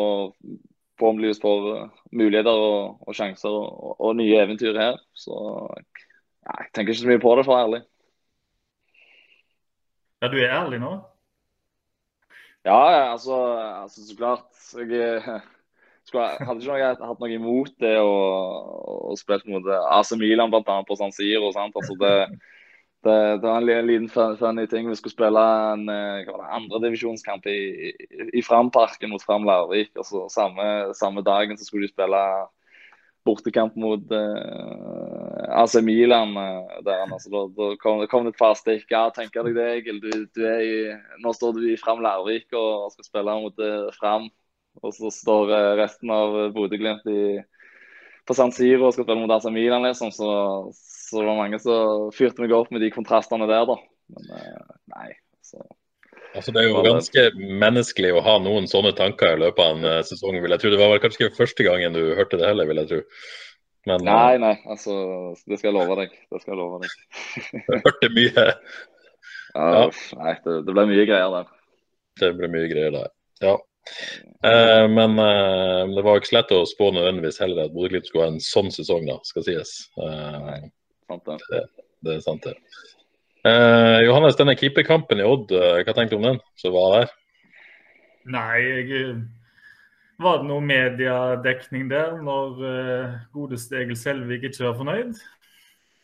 [0.00, 0.60] og
[0.96, 1.68] forhåpentligvis får
[2.16, 4.96] muligheter og, og sjanser og, nye eventyr her.
[5.12, 5.36] Så
[6.74, 7.80] tenker ikke så mye på det, for å være ærlig.
[10.20, 10.92] Ja, du er ærlig nå?
[12.64, 12.80] Ja,
[13.12, 13.36] altså,
[13.82, 14.48] altså så klart.
[14.76, 15.22] Jeg
[16.04, 18.14] skulle, hadde ikke noe, hatt noe imot det å,
[19.12, 21.48] å spille mot AC Milan blant annet på San Siro.
[21.48, 22.12] Altså, det,
[23.06, 24.90] det, det, var en liten funny ting.
[24.90, 27.92] Vi skulle spille en eh, andredivisjonskamp i, i,
[28.40, 29.94] i Framparken mot Fram Larvik.
[29.96, 32.24] Altså, samme, samme dagen så skulle de spille
[33.26, 36.34] bortekamp mot uh, AC Milan.
[36.36, 38.86] Uh, der, altså, da, da kom, kom, det et par stikk.
[38.92, 40.02] Ja, tenker deg det, Egil.
[40.02, 40.76] Du, du er i,
[41.24, 44.28] nå står du i Fram Larvik og skal spille mot uh, Fram.
[44.80, 47.06] Og så står uh, resten av Bodø-Glimt
[48.28, 49.86] på San Siro og skal spille mot AC Milan.
[49.88, 50.30] liksom, så,
[50.76, 53.78] så var mange som fyrte meg opp med de kontrastene der, da.
[54.14, 54.32] Men
[54.94, 55.12] nei.
[55.44, 55.62] så...
[56.30, 59.86] Altså, det er jo ganske menneskelig å ha noen sånne tanker i løpet av en
[59.86, 60.38] uh, sesong.
[60.42, 60.70] vil jeg tro.
[60.72, 63.00] Det var kanskje ikke første gangen du hørte det heller, vil jeg tro.
[63.88, 64.52] Men, uh, nei, nei.
[64.70, 64.94] altså,
[65.42, 66.14] Det skal jeg love deg.
[66.30, 66.94] Det skal jeg love deg.
[67.56, 68.44] jeg hørte mye.
[69.56, 69.82] Ja, ja.
[70.20, 71.50] Nei, det, det, ble mye greier der.
[72.20, 73.10] Det ble mye greier der,
[73.42, 73.56] ja.
[74.44, 78.28] Uh, men det var jo ikke så lett å spå nødvendigvis heller at Bodø-Glimt skulle
[78.28, 79.74] ha en sånn sesong, da, skal sies.
[79.98, 80.60] nei,
[81.10, 81.40] sant det.
[81.50, 81.66] det.
[82.06, 82.54] Det er sant, det.
[83.40, 87.12] Eh, Johannes, denne keeperkampen i Odd, eh, hva tenker du om den som var der?
[88.28, 89.22] Nei, jeg, eh,
[90.20, 95.22] var det noe mediedekning der når uh, godeste Egil Selvik ikke var fornøyd?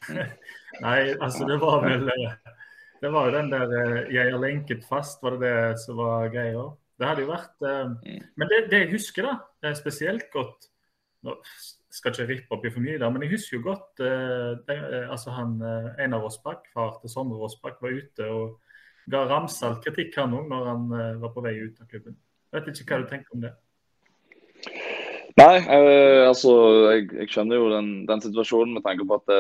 [0.87, 2.09] Nei, altså det var vel
[3.03, 3.75] Det var jo den der
[4.09, 6.65] 'jeg er lenket fast', var det det som var greia?
[6.97, 7.93] Det hadde jo vært uh,
[8.37, 10.71] Men det, det, jeg husker, da, det er spesielt godt
[11.23, 11.37] nå
[11.97, 14.77] skal ikke rippe opp i for mye der, men jeg husker jo godt eh, det,
[14.77, 15.57] uh, altså han
[15.99, 18.59] Einar Rossbakk, far til Sondre Rossbakk, var ute og
[19.13, 20.87] ga ramsalt kritikk han òg når han
[21.23, 22.17] var på vei ut av klubben.
[22.51, 23.53] Jeg vet ikke hva du tenker om det?
[25.37, 25.61] Nei,
[26.25, 26.53] altså
[26.89, 29.35] jeg, jeg, skjønner jo den, den, situasjonen med tanke på at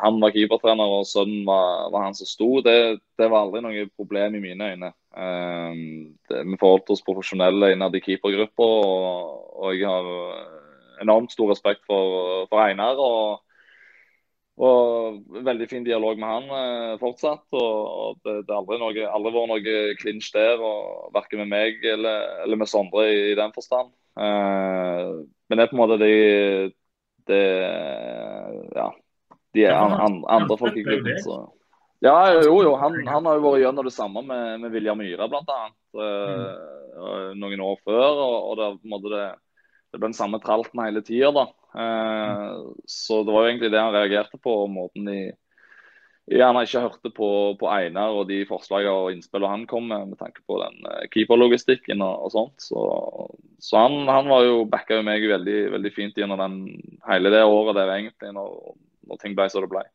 [0.00, 2.48] han var keepertrener og sønnen var, var, han som sto.
[2.66, 2.76] Det,
[3.20, 4.90] det, var aldri noe problem i mine øyne.
[5.12, 10.10] Det, vi forholdt oss profesjonelle innad i keepergruppa, og, og jeg har
[11.02, 12.98] enormt stor respekt for, for Einar.
[13.02, 13.44] Og,
[14.58, 17.46] og, veldig fin dialog med han eh, fortsatt.
[17.52, 21.84] og Det, det har aldri, noe, aldri vært noe clinch der, og verken med meg
[21.94, 23.92] eller, eller med Sondre i, i den forstand.
[24.18, 25.12] Eh,
[25.48, 26.14] men det er på en måte de,
[27.30, 27.42] de
[28.76, 28.90] ja,
[29.54, 31.22] de er an, an, andre folk i klubben.
[31.22, 31.38] Så.
[32.04, 32.74] Ja, jo, jo.
[32.78, 35.60] Han, han, har jo vært gjennom det samme med, med Viljar Myhre, bl.a.
[35.98, 38.06] Uh, noen år før.
[38.12, 38.68] Og, og det,
[39.14, 39.24] det,
[39.92, 41.48] det, ble den samme tralten hele tida.
[41.74, 45.20] Uh, så det var jo egentlig det han reagerte på, og måten de
[46.28, 47.28] gjerne ikke hørte på,
[47.60, 51.04] på Einar og de forslagene og innspillene han kom med, med tanke på den uh,
[51.12, 52.64] keeperlogistikken og, og, sånt.
[52.64, 52.82] Så,
[53.64, 56.58] så han, han, var jo backa meg veldig, veldig fint gjennom den,
[57.08, 58.58] hele det året der egentlig, når,
[59.08, 59.86] når ting ble som det ble.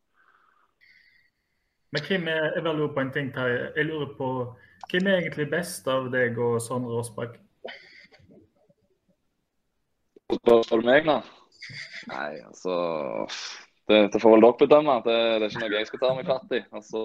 [1.93, 3.65] Men hvem er, jeg vil lure på en ting, Terje.
[3.75, 4.27] Jeg lurer på
[4.89, 7.35] hvem er egentlig best av deg og Sondre Aasbakk?
[10.39, 11.21] Spør du meg, da?
[12.11, 12.75] Nei, altså
[13.87, 14.95] det, det, får vel dere bedømme.
[15.05, 16.61] Det, det, er ikke noe jeg skal ta meg fatt i.
[16.71, 17.03] Altså,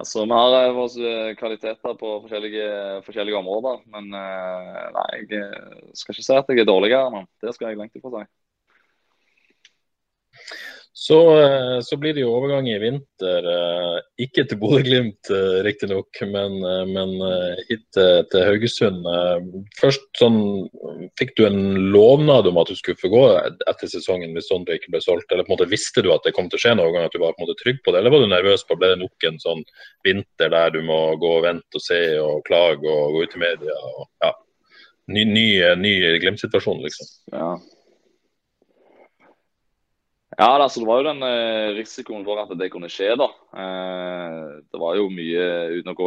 [0.00, 2.68] altså, vi har eh, våre eh, kvaliteter på forskjellige,
[3.06, 3.82] forskjellige områder.
[3.94, 7.24] Men eh, nei, jeg skal ikke si at jeg er dårligere nå.
[7.42, 8.30] Det skal jeg langt ifra si.
[10.94, 16.20] Så, eh, så, blir det jo overgang i vinter, eh, ikke til Bodø-Glimt eh, riktignok,
[16.28, 16.58] men,
[16.92, 17.14] men
[17.70, 19.08] hit til Haugesund.
[19.80, 20.38] Først sånn,
[21.18, 23.22] Fikk du en lovnad om at du skulle få gå
[23.68, 25.32] etter sesongen hvis Sondre ikke ble solgt?
[25.32, 27.16] Eller på en måte visste du at det kom til å skje noen gang, at
[27.16, 28.00] du var på en måte trygg på det?
[28.00, 29.60] Eller var du nervøs på ble det nok en sånn
[30.06, 33.44] vinter der du må gå og vente og se og klage og gå ut i
[33.44, 33.76] media?
[33.92, 34.32] og ja,
[35.12, 35.46] Ny, ny,
[35.82, 37.08] ny Glimt-situasjon, liksom?
[37.34, 37.52] Ja.
[40.38, 43.10] Ja, altså, det var jo den eh, risikoen for at det kunne skje.
[43.20, 43.26] da.
[43.52, 44.38] Eh,
[44.72, 46.06] det var jo mye, Uten å gå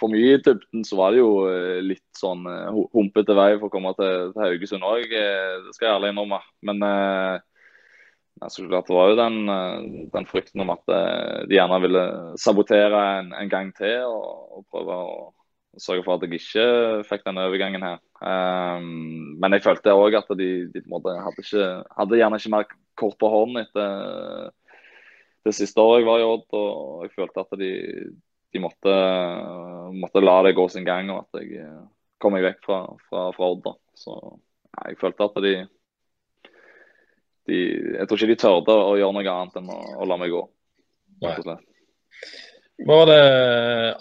[0.00, 2.46] for mye i dybden, så var det jo eh, litt sånn
[2.94, 5.12] humpete vei for å komme til, til Haugesund òg.
[5.12, 6.40] Det skal jeg ærlig innrømme.
[6.64, 6.86] Men
[8.40, 9.38] altså, det var jo den,
[10.16, 10.94] den, frykten om at
[11.50, 12.04] de gjerne ville
[12.40, 15.12] sabotere en, en gang til og, og, prøve å
[15.76, 16.66] sørge for at jeg ikke
[17.06, 17.98] fikk denne overgangen her.
[19.38, 21.66] men jeg følte òg at de, de hadde, ikke,
[21.98, 24.50] hadde gjerne ikke mer kort på hånden etter
[25.48, 26.46] det siste året jeg var i Odd.
[26.58, 27.70] Og jeg følte at de,
[28.54, 28.98] de måtte,
[29.96, 31.80] måtte, la det gå sin gang, og at jeg eh,
[32.20, 33.64] kom meg vekk fra, fra, fra Odd.
[33.66, 33.74] Da.
[33.98, 35.54] Så ja, jeg følte at de,
[37.48, 37.62] de,
[37.96, 40.44] Jeg tror ikke de tørde å gjøre noe annet enn å, å la meg gå.
[41.18, 41.34] Hva
[42.86, 43.22] var det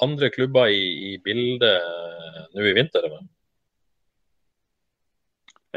[0.06, 1.82] andre klubber i, i bildet
[2.54, 3.08] nå i vinter?
[3.08, 3.26] Eller?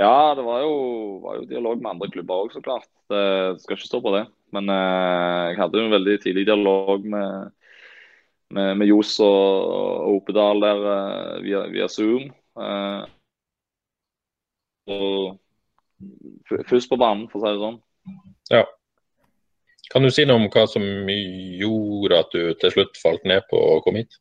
[0.01, 0.75] Ja, det var jo,
[1.25, 2.89] var jo dialog med andre klubber òg, så klart.
[3.11, 4.25] Det skal ikke stå på det.
[4.55, 7.51] Men eh, jeg hadde jo en veldig tidlig dialog med,
[8.55, 12.31] med, med Johs og, og Opedal der eh, via, via, Zoom.
[12.57, 13.03] Eh,
[14.91, 17.81] og først på banen, for å si det sånn.
[18.51, 18.65] Ja.
[19.91, 23.59] Kan du si noe om hva som gjorde at du til slutt falt ned på
[23.59, 24.21] å komme hit?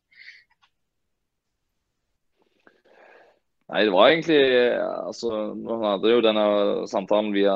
[3.70, 4.38] Nei, det var egentlig
[4.82, 6.44] altså, Nå hadde jo denne
[6.90, 7.54] samtalen via,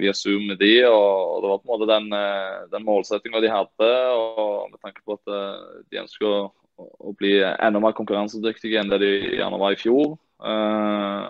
[0.00, 3.52] via Zoom med de, og det var på en måte den, eh, den målsettinga de
[3.52, 3.90] hadde.
[4.16, 6.40] og Med tanke på at eh, de ønsker å,
[6.80, 9.12] å, bli enda mer konkurransedyktige enn det de
[9.42, 10.16] gjerne var i fjor.
[10.42, 11.28] Uh,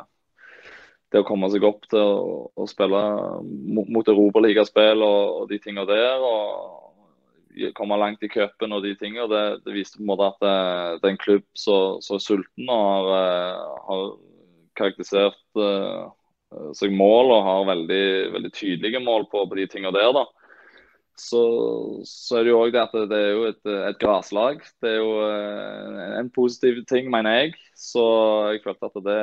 [1.12, 3.00] det å komme seg opp til å, å spille
[3.42, 6.22] mot, europaligaspill og, og de tingene der.
[6.24, 6.82] og
[7.76, 9.28] komme langt i cupen og de tingene.
[9.28, 10.56] Det, det viste på en måte at det,
[11.02, 14.04] det er en klubb som er sulten og har, eh, har
[14.80, 16.08] karakterisert uh,
[16.76, 20.14] seg mål og har veldig, veldig tydelige mål på, på de tingene der.
[20.16, 20.24] da.
[21.22, 21.42] Så,
[22.08, 23.60] så, er det jo òg det at det er jo et,
[23.92, 24.64] et graslag.
[24.82, 27.52] Det er jo uh, en positiv ting, mener jeg.
[27.78, 28.02] Så
[28.50, 29.20] jeg følte at det,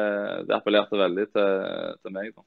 [0.47, 1.51] det appellerte veldig til,
[1.99, 2.31] til meg.
[2.35, 2.45] da.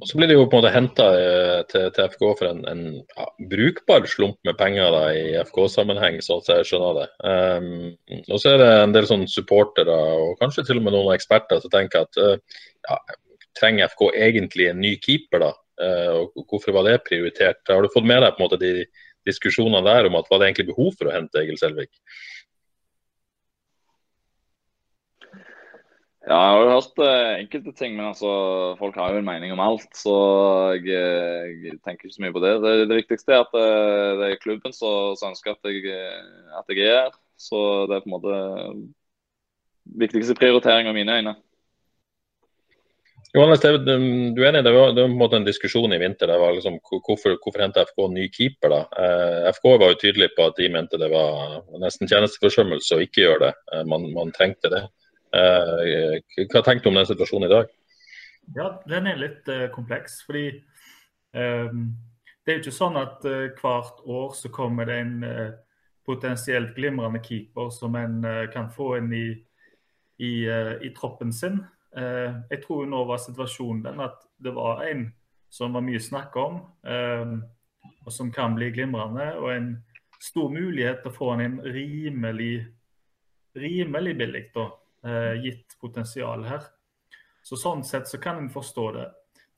[0.00, 2.60] Og Så blir det jo på en måte henta eh, til, til, FK for en,
[2.68, 7.08] en ja, brukbar slump med penger da, i FK-sammenheng, sånn at jeg skjønner det.
[7.20, 11.12] Um, og så er det en del sånn supportere og kanskje til og med noen
[11.16, 12.98] eksperter som tenker at uh, ja,
[13.60, 15.52] trenger FK egentlig en ny keeper, da?
[15.80, 17.62] Uh, og hvorfor var det prioritert?
[17.68, 18.84] Har du fått med deg på en måte de
[19.28, 21.92] diskusjonene der om at var det egentlig behov for å hente Egil Selvik?
[26.28, 28.30] Ja, jeg har jo hørt uh, enkelte ting, men altså,
[28.78, 29.88] folk har jo en mening om alt.
[29.96, 30.14] Så
[30.76, 31.00] jeg,
[31.64, 32.54] jeg tenker ikke så mye på det.
[32.62, 33.66] Det, det viktigste er at det,
[34.20, 36.00] det er klubben som ønsker at jeg,
[36.60, 37.20] at jeg er her.
[37.40, 38.40] Så det er på en måte
[40.04, 41.34] viktigste prioritering av mine øyne.
[43.30, 43.68] Johannes, du
[44.42, 46.26] er enig, det var, det var på en måte en diskusjon i vinter.
[46.26, 48.72] Det var liksom, hvorfor, hvorfor hente FK ny keeper?
[48.72, 48.80] da?
[49.04, 53.22] Eh, FK var jo tydelig på at de mente det var nesten tjenesteforsømmelse å ikke
[53.22, 53.52] gjøre det.
[53.70, 54.82] Eh, man, man, trengte det.
[55.38, 56.18] Eh,
[56.50, 57.70] hva tenker du om den situasjonen i dag?
[58.56, 60.24] Ja, Den er litt uh, kompleks.
[60.26, 60.48] fordi
[61.30, 61.92] um,
[62.42, 65.18] det er jo ikke sånn at uh, hvert år så kommer det en
[66.08, 69.26] potensielt glimrende keeper som en kan få inn i,
[70.18, 70.32] i,
[70.82, 71.60] i troppen sin.
[71.90, 75.08] Jeg tror nå var situasjonen den at det var en
[75.50, 77.32] som var mye snakk om, eh,
[78.06, 79.32] og som kan bli glimrende.
[79.42, 79.70] Og en
[80.22, 82.68] stor mulighet til å få en rimelig,
[83.58, 84.68] rimelig billig, da,
[85.04, 86.62] eh, gitt potensial her.
[87.42, 89.08] Så Sånn sett så kan en forstå det.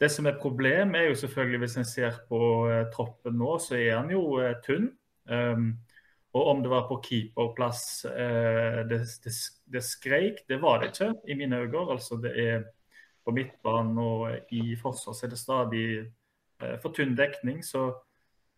[0.01, 2.41] Det som er problemet, er jo selvfølgelig hvis en ser på
[2.71, 4.93] eh, troppen nå, så er han jo eh, tynn.
[6.33, 9.33] Og om det var på keeperplass eh, det, det,
[9.73, 11.91] det, skreik, det var det ikke i mine øyne.
[11.93, 12.63] Altså det er
[13.25, 17.61] på midtbanen og i forsvar er det stadig eh, for tynn dekning.
[17.65, 17.91] Så,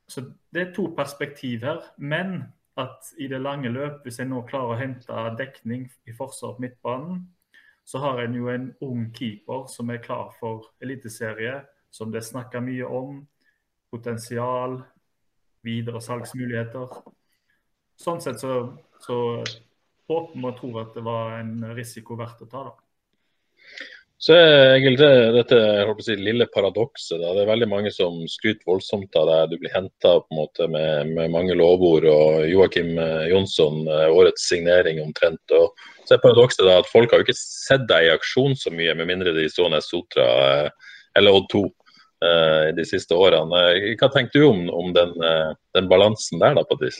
[0.06, 0.22] så,
[0.54, 1.82] det er to perspektiv her.
[1.98, 2.44] Men
[2.78, 6.66] at i det lange løp, hvis en nå klarer å hente dekning i forsvar på
[6.66, 7.24] midtbanen,
[7.84, 11.58] så har en jo en ung keeper som er klar for eliteserie,
[11.90, 13.20] som det er snakka mye om.
[13.92, 14.78] Potensial,
[15.62, 17.02] videre salgsmuligheter.
[18.00, 18.56] Sånn sett så,
[19.04, 19.18] så
[20.10, 22.64] håper vi og tror at det var en risiko verdt å ta.
[22.70, 22.74] da.
[24.24, 27.18] Så er egentlig dette jeg si, lille paradokset.
[27.20, 29.50] Det er veldig mange som skryter voldsomt av deg.
[29.50, 32.06] Du blir henta med, med, mange lovord.
[32.08, 35.42] og Joakim eh, Jonsson, eh, årets signering omtrent.
[35.52, 35.74] og
[36.06, 39.10] så er paradokset at Folk har jo ikke sett deg i aksjon så mye, med
[39.12, 40.70] mindre de så Sotra eh,
[41.18, 41.66] eller Odd 2
[42.72, 43.58] de siste årene.
[44.00, 45.10] Hva tenker du om, om den,
[45.76, 46.96] den, balansen der, da, vis?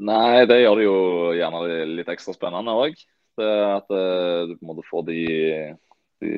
[0.00, 0.98] Nei, det gjør det jo
[1.36, 3.00] gjerne litt ekstra spennende òg.
[3.40, 5.20] At uh, du på en måte får de,
[6.24, 6.32] de,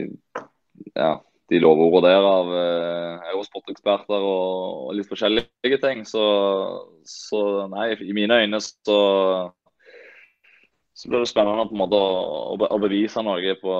[0.95, 1.13] ja,
[1.51, 6.05] de lovordene der av uh, eurosporteksperter og, litt forskjellige ting.
[6.09, 6.25] Så,
[7.07, 8.99] så, nei, i mine øyne så,
[10.95, 13.77] så blir det spennende på en måte å, å bevise noe på,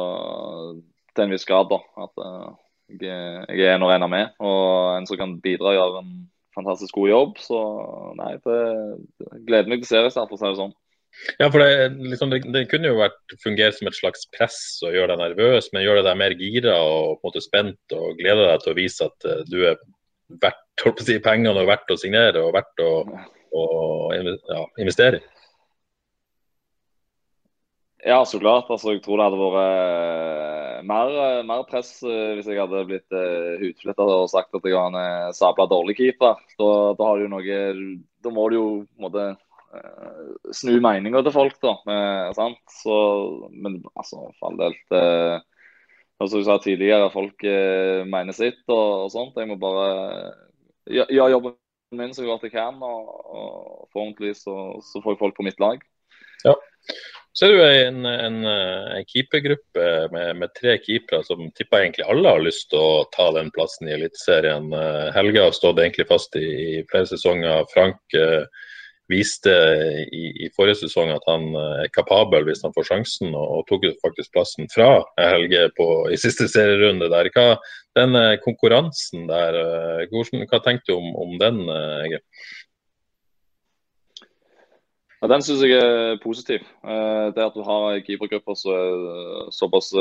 [1.13, 1.71] til en viss grad.
[1.75, 2.53] da, At uh,
[2.93, 6.15] jeg, jeg, er en å regne med, og en som kan bidra og gjøre en
[6.57, 7.43] fantastisk god jobb.
[7.43, 7.59] Så
[8.21, 8.61] nei, det,
[9.23, 10.77] det gleder meg til seriestart, for å si det sånn.
[11.37, 14.95] Ja, for det, liksom, det, det, kunne jo vært fungert som et slags press og
[14.97, 18.47] gjøre deg nervøs, men gjøre deg mer gira og på en måte spent og glede
[18.49, 19.77] deg til å vise at uh, du er
[20.43, 22.93] verdt å si, pengene og verdt å signere og verdt å,
[23.53, 23.65] å
[24.17, 25.42] ja, investere i.
[28.03, 28.71] Ja, så klart.
[28.73, 32.83] Altså, jeg tror det hadde vært uh, mer, uh, mer, press uh, hvis jeg hadde
[32.89, 36.41] blitt uh, og sagt at jeg var en sabla dårlig keeper.
[36.59, 37.63] Da, da, har du noe,
[38.23, 39.31] da må du jo måtte,
[39.73, 41.73] Eh, snu meninga til folk, da.
[41.89, 42.37] Med?
[42.83, 42.97] Så,
[43.51, 44.77] men altså, for all del
[46.23, 49.39] Som du sa tidligere, folk eh, mener sitt og, og, sånt.
[49.41, 49.89] Jeg må bare
[50.87, 51.57] gjøre ja, jobben
[51.99, 54.55] min så godt jeg kan, og, og forhåpentligvis så,
[54.87, 55.83] så, får jeg folk på mitt lag.
[56.47, 56.55] Ja.
[57.33, 62.35] Så er det en, en, en keepergruppe med, med, tre keepere som tipper egentlig alle
[62.35, 64.69] har lyst til å ta den plassen i Eliteserien.
[65.17, 67.65] Helge har stått egentlig fast i, i flere sesonger.
[67.73, 68.21] Frank
[69.13, 69.53] viste
[70.13, 73.65] i, i, forrige sesong at han eh, er kapabel hvis han får sjansen, og, og
[73.71, 74.91] tok faktisk plassen fra
[75.21, 77.31] Helge på, i siste serierunde der.
[77.35, 77.47] Hva,
[77.99, 81.65] den eh, konkurransen der, eh, hvordan, hva tenkte du om, om den,
[82.07, 82.23] Egil?
[85.23, 86.65] Ja, Den syns jeg er positiv.
[86.83, 89.93] Det at du har keepergrupper som er såpass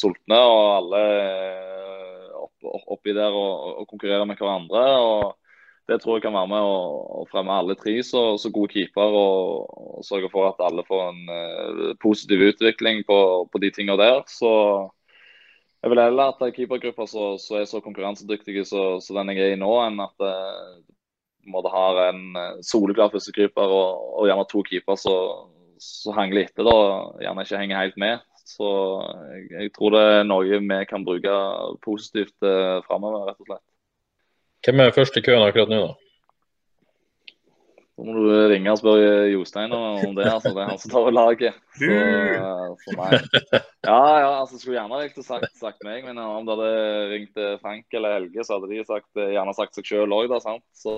[0.00, 4.84] sultne, og alle er oppi der og, og konkurrerer med hverandre.
[5.04, 5.36] og
[5.90, 9.66] det tror jeg kan være med å, fremme alle tre så, så gode keeper og,
[9.98, 13.18] og, sørge for at alle får en positiv utvikling på,
[13.50, 14.22] på de tingene der.
[14.30, 14.50] Så
[15.82, 19.60] jeg vil heller at keepergrupper så, så er så konkurransedyktige som den jeg er i
[19.60, 20.78] nå, enn at uh,
[21.48, 26.76] måtte har en uh, soleklar førstekeeper og, og gjerne to keeper som hangler etter da,
[27.24, 28.26] gjerne ikke henger helt med.
[28.50, 28.68] Så
[29.30, 31.34] jeg, jeg, tror det er noe vi kan bruke
[31.84, 33.66] positivt eh, framover, rett og slett.
[34.66, 36.09] Hvem er først i køen akkurat nå, da?
[38.00, 40.24] Så må du ringe og spørre Jostein om det.
[40.24, 41.58] altså Det er han som tar over laget.
[41.76, 41.98] Så,
[42.80, 43.10] så nei.
[43.84, 47.42] Ja, ja, altså skulle gjerne likt å sagt, sagt meg, men om det hadde ringt
[47.60, 50.40] Frank eller Helge, så hadde de sagt, gjerne sagt seg sjøl òg, da.
[50.40, 50.64] sant?
[50.76, 50.94] Så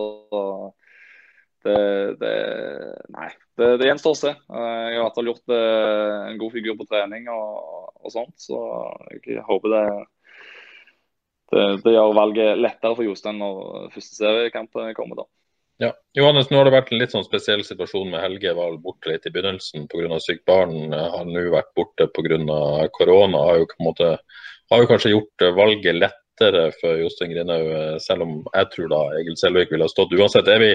[1.66, 1.76] det,
[2.22, 2.32] det
[3.18, 4.32] Nei, det, det gjenstår å se.
[4.38, 8.34] Jeg har i hvert fall gjort eh, en god figur på trening og, og sånt,
[8.46, 8.62] så
[9.18, 9.84] jeg håper det
[11.52, 15.24] det, det, gjør valget lettere for Jostein når første seriekamp kommer.
[15.24, 15.30] da.
[15.80, 15.92] Ja.
[16.14, 19.24] Johannes, nå har det vært en litt sånn spesiell situasjon med Helge var borte litt
[19.26, 20.18] i begynnelsen pga.
[20.20, 20.92] sykt barn.
[20.92, 22.88] Har nå vært borte pga.
[22.92, 23.46] korona.
[23.48, 24.18] Har jo, måte,
[24.70, 29.36] har jo kanskje gjort valget lettere for Jostein Grinhaug, selv om jeg tror da Egil
[29.40, 30.14] Selvik ville ha stått.
[30.14, 30.74] Uansett er vi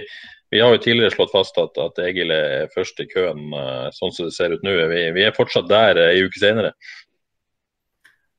[0.49, 4.13] vi har jo tidligere slått fast at, at Egil er først i køen, eh, sånn
[4.15, 4.75] som det ser ut nå.
[4.93, 6.71] Vi, vi er fortsatt der ei uke senere.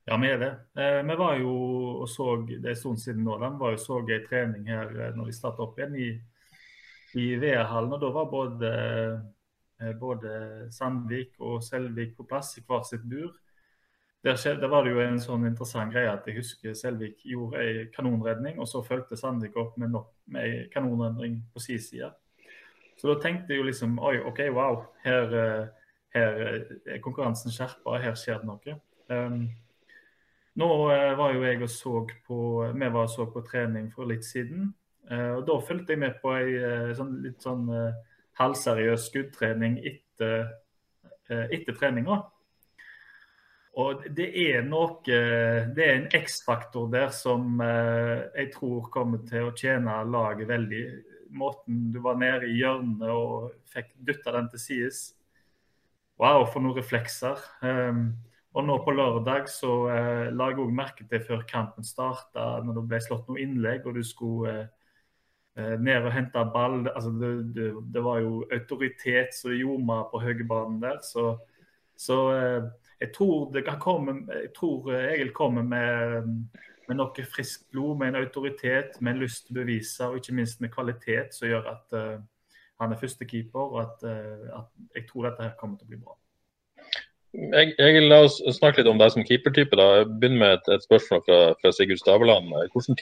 [0.08, 0.50] Ja, vi er det.
[0.80, 1.52] Eh, vi var jo
[2.00, 3.36] og så det en stund siden nå.
[3.42, 6.08] De var jo så ei trening her eh, når de starta opp igjen i,
[7.14, 7.92] i VR-hallen.
[7.92, 8.70] og Da var både,
[9.80, 13.32] eh, både, Sandvik og Selvik på plass i hver sitt bur.
[14.24, 17.84] der, skjedde, var det jo en sånn interessant greie at jeg husker Selvik gjorde ei
[17.94, 22.10] kanonredning, og så fulgte Sandvik opp med, nok, med ei kanonredning på sin side.
[22.98, 24.82] Så da tenkte jeg jo liksom Oi, OK, wow.
[25.04, 25.68] Her, eh,
[26.14, 26.42] her
[26.86, 28.76] er konkurransen skjerpa, her skjer det noe.
[29.08, 29.46] Um,
[30.58, 30.66] nå
[31.16, 32.38] var jo jeg og så på
[32.74, 34.72] Vi var og så på trening for litt siden.
[35.08, 37.68] Uh, og Da fulgte jeg med på ei uh, sånn, litt sånn
[38.38, 40.50] halvseriøs skuddtrening etter,
[41.26, 42.20] etter treninga.
[43.78, 49.48] Og det er noe Det er en X-faktor der som eh, jeg tror kommer til
[49.48, 50.82] å tjene laget veldig.
[51.38, 55.02] Måten du var nede i hjørnet og fikk dytta den til sides.
[56.18, 57.42] Wow, for noen reflekser.
[57.62, 58.16] Um,
[58.56, 59.74] og nå på lørdag så
[60.32, 63.98] la jeg òg merke til før kampen starta, når det ble slått noe innlegg og
[63.98, 64.64] du skulle
[65.58, 66.84] ned og hente ball.
[66.94, 71.00] Altså, det, det, det, var jo autoritet som ljoma på høyrebanen der.
[71.02, 71.32] Så,
[71.98, 72.68] så uh,
[73.00, 76.26] jeg tror, det kan komme, jeg tror eh, Egil kommer med,
[76.88, 80.34] med noe friskt blod, med en autoritet, med en lyst til å bevise, og ikke
[80.34, 82.16] minst med kvalitet, som gjør at uh,
[82.82, 86.00] han er førstekeeper, og at, uh, at, jeg tror dette her kommer til å bli
[86.02, 86.18] bra.
[87.38, 89.76] Jeg, la oss snakke litt om deg som keepertype.
[89.78, 89.88] da.
[90.00, 92.50] Jeg begynner med et, et spørsmål fra, fra Sigurd Staveland.
[92.72, 92.98] Hvilken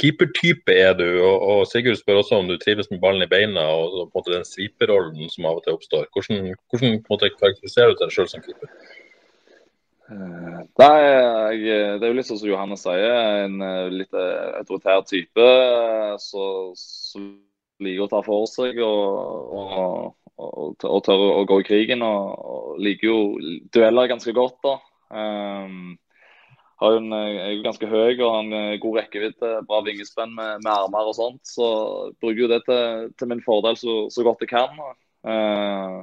[0.00, 1.06] keepertype er du?
[1.24, 4.18] Og, og, Sigurd spør også om du trives med ballen i beina og, og på
[4.18, 6.08] en måte den sviperrollen som av og til oppstår.
[6.14, 8.72] Hvordan, hvordan måte, karakteriserer du deg selv som keeper?
[10.10, 10.96] Eh, Nei,
[11.60, 15.50] det er jo litt sånn som Johannes sier, en eh, litt eh, autoritær type
[16.22, 17.28] som
[17.80, 22.04] liker å ta for seg og, og, og, og tør å gå i krigen.
[22.04, 23.18] Og liker jo
[23.72, 24.58] dueller ganske godt.
[24.66, 24.76] da.
[25.10, 25.98] Um,
[26.80, 30.62] har jo en, er jo ganske høy og har en god rekkevidde, bra vingespenn med,
[30.64, 31.42] med, armer og sånt.
[31.44, 31.66] Så
[32.22, 34.80] bruker jo det til, til min fordel så, så, godt jeg kan.
[35.20, 36.00] Uh,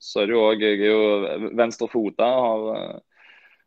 [0.00, 2.28] så er det jo òg Jeg er jo venstrefota.
[2.46, 3.24] Har eh,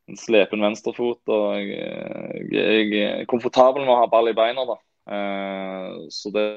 [0.10, 1.22] en slepen venstrefot.
[1.28, 4.66] Og jeg, jeg, er komfortabel med å ha ball i beina.
[4.66, 4.80] da.
[5.12, 6.48] Uh, så det,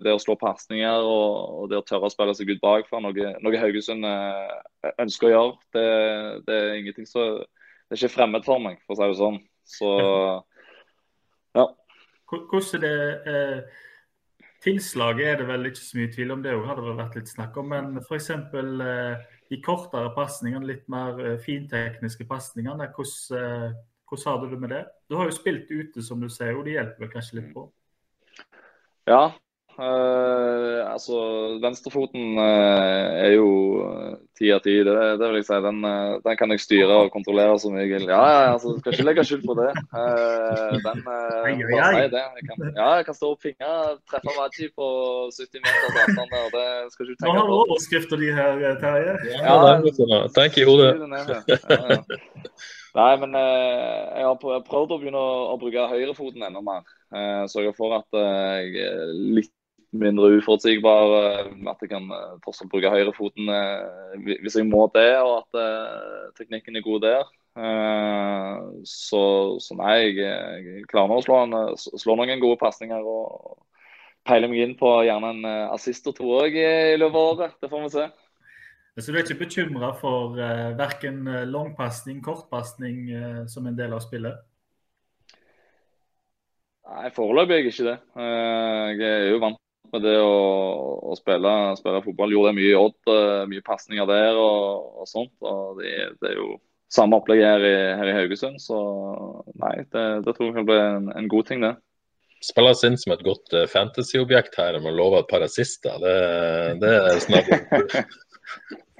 [0.00, 3.34] det, å slå pasninger og, og, det å tørre å spille seg ut bakfra, noe,
[3.44, 4.06] noe Haugesund
[4.96, 5.86] ønsker å gjøre, det,
[6.48, 7.28] det, er ingenting så
[7.88, 9.38] Det er ikke fremmed for meg, for å si det sånn.
[9.68, 9.90] Så
[11.56, 11.64] ja.
[12.28, 12.96] Hvordan det
[13.32, 13.84] eh,
[14.58, 17.30] Tilslaget er det vel ikke så mye tvil om, det òg hadde det vært litt
[17.30, 17.72] snakk om.
[17.72, 18.30] Men f.eks.
[18.34, 23.76] Eh, de kortere pasningene, litt mer eh, fintekniske pasningene, hvordan, eh,
[24.10, 24.84] hvordan har du det med det?
[25.08, 27.68] Du har jo spilt ute, som du sier, og det hjelper vel kanskje litt på?
[29.08, 29.28] Ja,
[29.78, 31.16] Uh, altså,
[31.62, 33.50] Venstrefoten uh, er jo
[34.38, 34.74] ti av ti.
[34.86, 35.58] Det, det, vil jeg si.
[35.64, 38.06] Den, uh, den, kan jeg styre og kontrollere som jeg vil.
[38.10, 39.68] Ja, ja, altså, skal ikke legge skyld på det.
[39.74, 42.24] den bare si det.
[42.38, 43.74] Jeg kan, ja, jeg kan stå opp fingre,
[44.10, 44.88] treffe Waji på
[45.34, 46.48] 70 meters avstand der.
[46.56, 47.34] Det skal ikke du tenke på.
[47.34, 49.14] Nå har du overskrifta de her, Terje.
[49.36, 49.58] Ja,
[50.14, 50.90] ja, tenk i hodet.
[52.98, 56.88] Nei, men jeg har prøvd å begynne å, bruke høyrefoten enda mer.
[57.52, 58.98] Sørge for at jeg
[59.38, 59.52] litt
[59.92, 61.14] mindre uforutsigbar.
[61.18, 66.34] Eh, at jeg kan eh, alt bruke høyrefoten eh, hvis jeg må det, og at
[66.38, 67.34] teknikken er god der.
[68.86, 69.20] Så,
[69.58, 73.56] så nei, jeg, klarer nå å slå, en, slå, noen gode pasninger og
[74.28, 77.56] peile meg inn på gjerne en assist og to òg i løpet av året.
[77.58, 78.06] Det får vi se.
[78.98, 84.02] Så du er ikke bekymra for uh, verken langpasning, kortpasning uh, som en del av
[84.06, 84.38] spillet?
[86.88, 87.98] Nei, foreløpig er jeg ikke det.
[88.18, 89.58] Jeg er jo vant
[89.94, 90.38] med det å,
[91.10, 92.32] å spille, spille, fotball.
[92.34, 95.34] Gjorde det mye i Odd, eh, mye pasninger der og, og, sånt.
[95.42, 96.56] og det, det, er jo
[96.92, 98.78] samme opplegg her i, her i Haugesund, så
[99.60, 101.74] nei, det, det, tror jeg kan bli en, en god ting, det.
[102.44, 105.96] Spilles inn som et godt uh, fantasyobjekt her med å love et par assister.
[106.02, 106.14] Det,
[106.82, 107.50] det er snart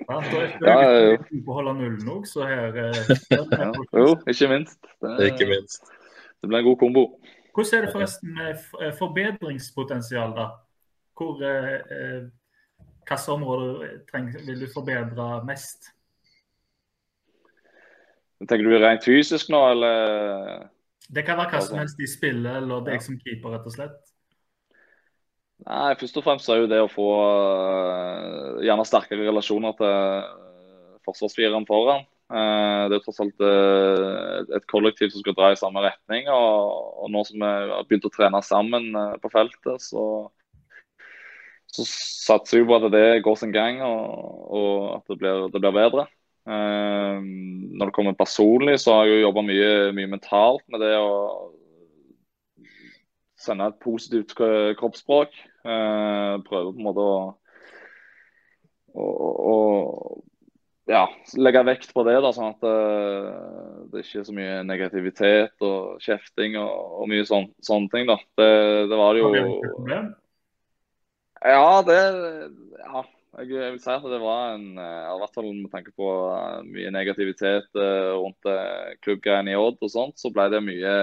[0.09, 2.99] Ja, da er det på å holde nullen òg, så her eh,
[3.35, 4.79] ja, Jo, ikke minst.
[5.05, 5.91] Det, ikke minst.
[6.39, 7.05] Det blir en god kombo.
[7.55, 10.51] Hvordan er det forresten med forbedringspotensial, da?
[11.19, 12.29] Hvor, eh,
[13.09, 15.91] hvilke områder vil du forbedre mest?
[18.39, 20.69] Tenker du rent fysisk nå, eller?
[21.11, 23.99] Det kan være hva som helst i spillet, eller deg som keeper, rett og slett.
[25.67, 30.31] Nei, Først og fremst er jo det å få uh, gjerne sterkere relasjoner til
[31.09, 32.07] forsvarsfireren foran.
[32.29, 33.41] Det er tross alt
[34.53, 36.27] et kollektiv som skal dra i samme retning.
[36.29, 38.91] Og nå som vi har begynt å trene sammen
[39.23, 40.03] på feltet, så
[41.73, 44.07] så satser vi på at det går sin gang og,
[44.49, 46.07] og at det blir, det blir bedre.
[46.49, 47.21] Uh,
[47.77, 51.11] når det kommer personlig, så har jeg jo jobba mye, mye, mentalt med det å
[53.39, 54.33] sende et positivt
[54.81, 55.37] kroppsspråk.
[55.67, 57.19] Uh, prøve på en måte å,
[58.97, 59.09] å,
[59.53, 59.57] å
[60.89, 61.05] ja,
[61.37, 66.57] legge vekt på det, da, sånn at uh, det er så mye negativitet og kjefting
[66.63, 68.09] og, og mye sån, sånne ting.
[68.09, 68.17] da.
[68.41, 68.49] Det,
[68.89, 69.29] det var det jo
[71.45, 71.99] Ja, det
[72.83, 73.03] ja,
[73.39, 76.09] jeg, vil si at det var en I hvert fall med tanke på
[76.67, 78.49] mye negativitet rundt
[79.05, 80.95] klubbgreiene i Odd og sånt, så ble det mye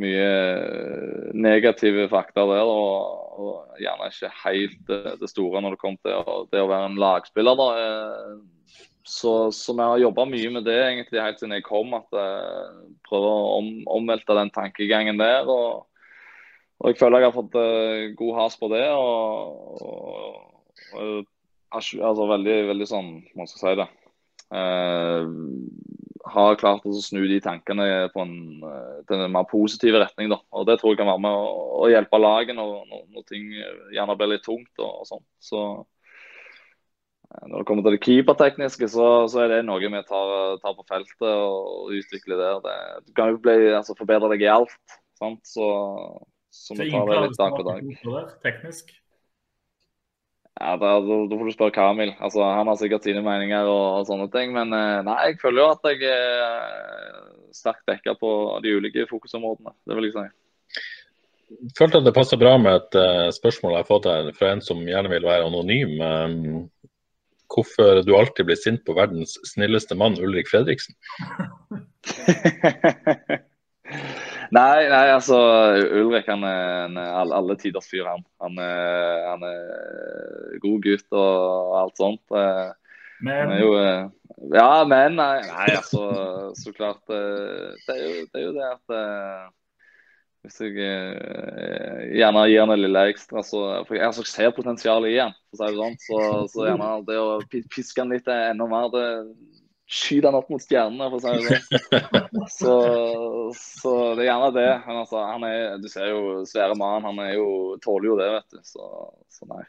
[0.00, 2.66] mye negative fakta der.
[2.66, 6.90] Og, og gjerne ikke helt det, store når det kom til å, det å være
[6.90, 7.58] en lagspiller.
[7.58, 7.68] da.
[7.78, 11.94] Eh, så, så vi har jobba mye med det egentlig helt siden jeg kom.
[11.98, 15.50] At jeg prøver å om, omvelte den tankegangen der.
[15.50, 15.84] Og,
[16.80, 18.84] og, jeg føler jeg har fått uh, god has på det.
[18.92, 19.84] Og,
[20.94, 21.28] og,
[21.74, 23.88] altså veldig, veldig sånn, hva skal si det.
[24.54, 25.28] Uh,
[26.32, 30.30] har klart å snu de tankene en, eh, til en mer positiv retning.
[30.32, 30.40] Da.
[30.52, 31.48] Og Det tror jeg kan være med å,
[31.84, 33.50] å hjelpe laget når, når, ting
[33.92, 34.72] gjerne blir litt tungt.
[34.78, 35.24] og, og sånn.
[35.38, 35.62] Så
[37.28, 40.76] eh, Når det kommer til det keepertekniske, så, så er det noe vi tar, tar
[40.78, 42.62] på feltet og utvikler der.
[42.64, 44.98] Det, du kan jo bli, altså, forbedre deg i alt.
[45.20, 45.44] Sant?
[45.46, 45.68] Så,
[46.54, 48.28] så vi tar det litt dag for dag.
[48.44, 48.92] Teknisk?
[50.54, 52.12] Ja, da, da, får du spørre Kamil.
[52.22, 54.52] Altså, han har sikkert sine meninger og, og, sånne ting.
[54.54, 57.24] Men eh, nei, jeg føler jo at jeg er
[57.54, 58.30] sterkt dekka på
[58.62, 59.74] de ulike fokusområdene.
[59.82, 60.26] Det vil jeg si.
[61.78, 64.62] Følte at det passer bra med et uh, spørsmål jeg har fått her fra en
[64.64, 65.98] som gjerne vil være anonym.
[66.00, 66.94] Um,
[67.52, 70.96] hvorfor du alltid blir sint på verdens snilleste mann, Ulrik Fredriksen?
[74.54, 75.36] Nei, nei, altså
[75.98, 78.22] Ulrik han er en alle tiders fyr, han.
[78.44, 82.36] Han er, han er god gutt og alt sånt.
[83.24, 83.72] Men jo,
[84.52, 87.02] Ja, men nei, nei, altså Så klart.
[87.08, 88.96] Det er jo det, er jo det at
[90.44, 90.74] hvis jeg
[92.18, 95.56] gjerne gir han det lille ekstra, så for jeg altså, ser potensialet i han, for
[95.56, 95.96] å si det sånn.
[96.04, 96.18] Så,
[96.52, 97.30] så gjerne det å
[97.72, 99.06] piske han litt enda mer, det
[99.84, 102.28] skyte han opp mot stjernene, for å si det sånn.
[102.58, 102.74] Så,
[103.56, 104.68] så, det er gjerne det.
[104.86, 107.48] Men altså, han er, du ser jo svære mann, han er jo,
[107.84, 108.60] tåler jo det, vet du.
[108.66, 108.88] Så,
[109.32, 109.62] så nei.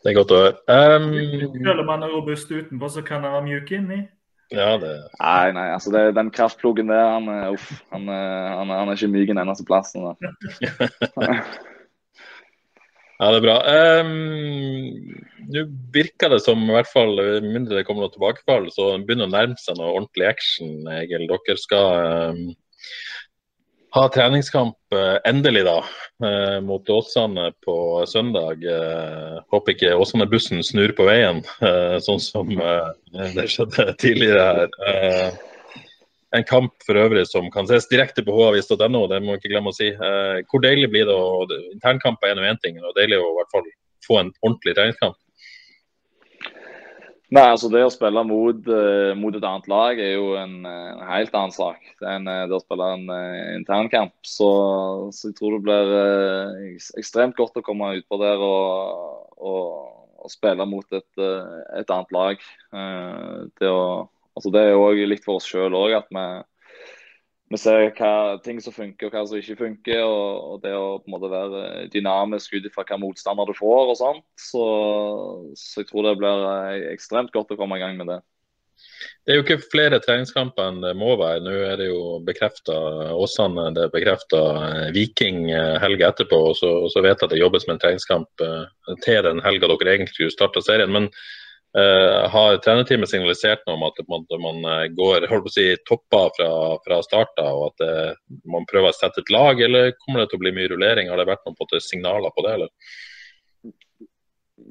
[0.00, 0.54] Det er godt å høre.
[0.66, 1.10] Um...
[1.58, 4.00] Selv om han er robust utenpå, så kan han være mjuk inni?
[4.50, 4.94] Ja, det...
[5.20, 9.34] Nei, nei, altså det, den kraftpluggen der, han, uff, han, han, han er ikke myk
[9.34, 9.94] en eneste plass.
[13.20, 13.58] Ja, det er bra.
[14.00, 19.28] Um, Nå virker det som, i hvert fall mindre det kommer noe tilbakefall, så begynner
[19.28, 20.76] å nærme seg noe ordentlig action.
[20.94, 21.26] Egil.
[21.28, 22.40] Dere skal um,
[23.96, 25.76] ha treningskamp uh, endelig, da,
[26.24, 27.76] uh, mot Åsane på
[28.08, 28.64] søndag.
[28.64, 31.42] Uh, håper ikke Åsane-bussen snur på veien,
[32.06, 35.40] sånn som det skjedde tidligere her.
[36.36, 39.72] En kamp for øvrig som kan ses direkte på havis.no, det må vi ikke glemme
[39.72, 39.88] å si.
[39.90, 43.36] Eh, hvor deilig blir det å Internkamp er nå én ting, og deilig å i
[43.40, 43.66] hvert fall
[44.06, 45.18] få en ordentlig treningskamp.
[47.30, 51.02] Nei, altså Det å spille mot, uh, mot et annet lag er jo en, en
[51.12, 54.16] helt annen sak enn uh, det å spille en uh, internkamp.
[54.26, 54.48] Så,
[55.14, 59.68] så, jeg tror det blir ekstremt godt å komme utpå der og, og,
[60.18, 61.22] og, spille mot et,
[61.78, 62.42] et annet lag.
[63.62, 63.84] det å
[64.40, 66.22] Altså Det er jo litt for oss sjøl òg at vi,
[67.52, 70.00] vi, ser hva ting som funker og hva som ikke funker.
[70.00, 73.92] Og, og det å på en måte være dynamisk ut ifra hva motstander du får
[73.92, 74.24] og sånt.
[74.40, 74.64] Så,
[75.52, 78.22] så, jeg tror det blir eh, ekstremt godt å komme i gang med det.
[79.28, 81.42] Det er jo ikke flere treningskamper enn det må være.
[81.44, 82.78] Nå er det jo bekrefta
[83.12, 86.40] Åsane, det er bekrefta eh, Viking eh, helga etterpå.
[86.54, 88.46] Og så, og så, vet jeg at det jobbes med en treningskamp
[89.04, 90.96] til den helga dere egentlig skulle starte serien.
[90.96, 91.12] Men
[91.70, 95.66] Uh, har trenerteamet signalisert noe om at man, man eh, går holdt på å si,
[95.86, 96.48] topper fra,
[96.82, 100.24] fra start av, og at det, eh, man prøver å sette et lag, eller kommer
[100.24, 101.12] det til å bli mye rullering?
[101.12, 102.56] Har det vært noen på signaler på det?
[102.58, 102.74] eller?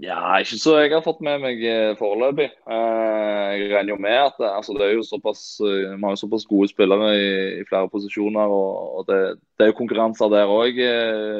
[0.03, 1.63] Ja, ikke så jeg har fått med meg
[1.99, 2.51] foreløpig.
[2.67, 6.47] Uh, jeg regner jo med at altså, det er jo såpass, vi har jo såpass
[6.51, 8.51] gode spillere i, i flere posisjoner.
[8.59, 9.21] og, og det,
[9.55, 10.83] det, er jo konkurranser der òg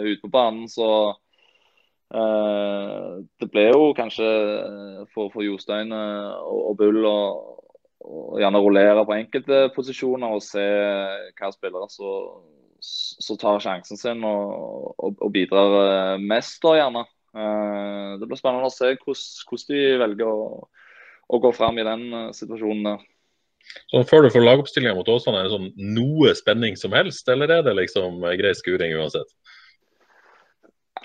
[0.08, 0.72] ute på banen.
[0.72, 1.29] så Eh,
[2.10, 7.20] det ble jo kanskje eh, for, for Jostein eh, og, og Bull å
[8.42, 10.64] gjerne rullere på enkelte posisjoner og se
[11.38, 17.04] hva spillere som tar sjansen sin og, og, og bidrar mest, da gjerne.
[17.30, 20.64] Det blir spennende å se hvordan, de velger å,
[21.30, 22.88] å gå fram i den situasjonen.
[22.88, 23.04] der.
[23.92, 27.52] Så Før du får lagoppstillinga mot Åsane, er det sånn noe spenning som helst, eller
[27.60, 29.30] er det liksom grei skuring uansett?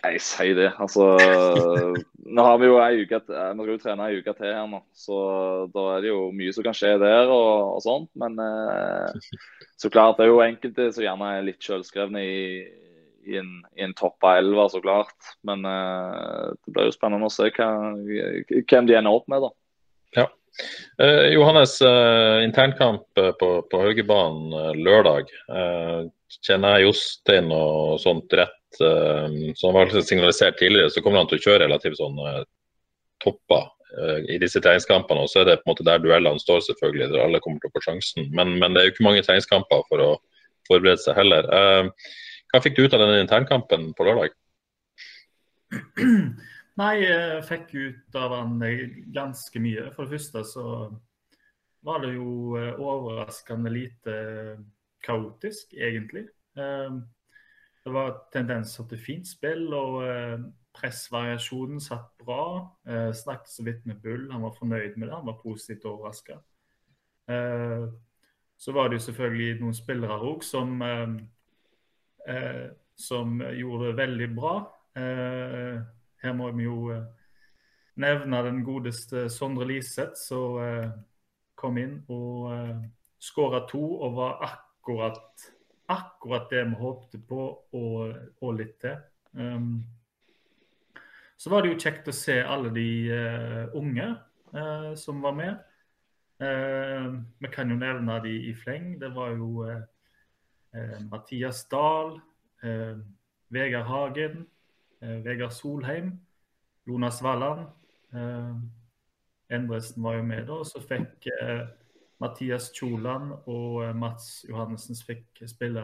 [0.04, 0.70] Jeg sier det.
[0.82, 1.06] Altså,
[2.24, 4.80] nå har vi jo ei uke Vi skal jo trene ei uke til her nå,
[4.96, 5.18] så
[5.72, 8.10] da er det jo mye som kan skje der og, og sånt.
[8.20, 9.34] Men eh,
[9.80, 12.46] så klart, det er jo enkelte som gjerne er litt sjølskrevne i,
[13.24, 13.52] i, en,
[13.86, 15.34] en topp av elva, så klart.
[15.46, 19.54] Men eh, det blir jo spennende å se hva, hvem de ender opp med, da.
[20.14, 20.28] Ja.
[21.02, 25.32] Eh, Johannes, eh, internkamp eh, på, på Haugebanen eh, lørdag.
[25.50, 26.04] Eh,
[26.44, 31.40] kjenner jeg Jostein og sånt rett, eh, som var signalisert tidligere, så kommer han til
[31.40, 32.42] å kjøre relativt sånn eh,
[33.24, 33.66] topper
[33.98, 35.24] eh, i disse treningskampene.
[35.24, 37.72] Og så er det på en måte der duellene står, selvfølgelig, der alle kommer til
[37.72, 38.30] å få sjansen.
[38.34, 40.10] Men, men det er jo ikke mange treningskamper for å
[40.68, 41.48] forberede seg heller.
[41.48, 42.10] Eh,
[42.52, 44.34] hva fikk du ut av den internkampen på lørdag?
[46.80, 49.88] Nei, jeg fikk ut av han eh, ganske mye.
[49.94, 50.68] For det første så
[51.84, 54.14] var det jo eh, overraskende lite
[55.04, 56.28] kaotisk, egentlig.
[57.84, 60.38] Eh, Det var tendenser til fint spill, og eh,
[60.74, 62.70] pressvariasjonen satt bra.
[62.88, 65.14] Eh, Snakket så vidt med Bull, han var fornøyd med det.
[65.14, 66.40] Han var positivt overraska.
[68.56, 71.14] Så var det jo selvfølgelig noen spillere òg som, eh,
[72.28, 74.72] eh, som gjorde det veldig bra.
[74.96, 75.80] Eh,
[76.22, 77.04] her må vi jo eh,
[77.96, 80.90] nevne den godeste Sondre Liseth, som eh,
[81.56, 82.76] kom inn og eh,
[83.18, 85.53] skåra to og var akkurat,
[85.90, 87.42] akkurat det vi håpte på
[87.76, 88.96] og, og litt til.
[89.34, 89.84] Um,
[91.36, 94.06] så var det jo kjekt å se alle de uh, unge
[94.54, 95.58] uh, som var med.
[96.42, 98.94] Uh, vi kan jo nevne de i fleng.
[99.00, 102.16] Det var jo eh, Mathias Dahl,
[102.62, 102.96] eh,
[103.54, 104.46] Vegard Hagen,
[105.00, 106.14] Vegard Solheim,
[106.88, 107.68] Jonas Walland.
[109.52, 110.56] Endresen var jo med da.
[110.64, 111.28] Så fikk
[112.22, 115.82] Mathias Kjoland og eh, Mats Johannessen fikk spille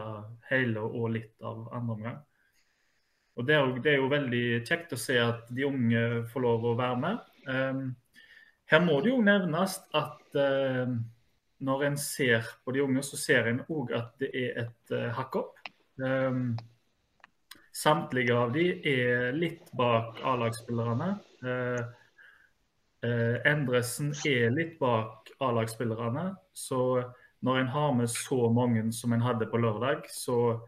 [0.49, 2.19] hele og litt av andre omgang.
[3.39, 6.43] Og det er, jo, det er jo veldig kjekt å se at de unge får
[6.43, 7.21] lov å være med.
[7.47, 7.85] Um,
[8.71, 10.91] her må det jo nevnes at uh,
[11.63, 15.07] når en ser på de unge, så ser en òg at det er et uh,
[15.15, 15.71] hakk opp.
[16.01, 16.57] Um,
[17.71, 21.13] samtlige av de er litt bak A-lagsspillerne.
[21.39, 21.87] Uh,
[23.01, 26.35] Endresen er litt bak A-lagsspillerne.
[26.53, 27.01] Så
[27.41, 30.59] når en har med så mange som en hadde på lørdag, så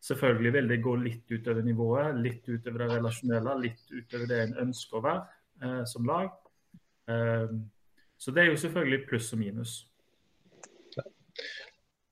[0.00, 4.54] Selvfølgelig vil det gå litt utover nivået, litt utover det relasjonelle, litt utover det en
[4.68, 5.22] ønsker å være
[5.64, 6.28] eh, som lag.
[7.10, 7.48] Eh,
[8.18, 9.72] så det er jo selvfølgelig pluss og minus.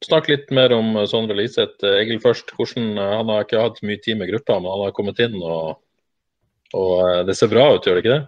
[0.07, 1.83] Snakk litt mer om Sondre Liseth.
[1.87, 2.53] Egil først.
[2.59, 5.79] Hvordan, han har ikke hatt mye tid med gruppa, men han har kommet inn og,
[6.77, 8.25] og det ser bra ut, gjør det ikke det?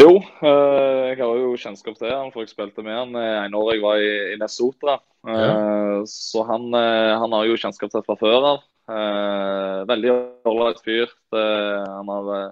[0.00, 3.74] Jo, eh, jeg har jo kjennskap til han, for jeg spilte med han en år
[3.74, 4.96] jeg var i, i Nessotra.
[5.28, 6.02] Ja.
[6.08, 8.62] Så han, eh, han har jo kjennskap til fra før av.
[8.90, 10.10] Eh, Veldig
[10.48, 11.12] ålreit fyr.
[11.30, 12.50] Det- Han har eh,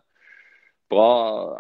[0.91, 1.09] bra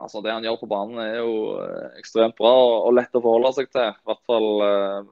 [0.02, 3.22] Altså, det han gjør på banen er jo eh, ekstremt bra og, og lett å
[3.24, 3.90] forholde seg til.
[3.90, 5.02] I hvert fall eh,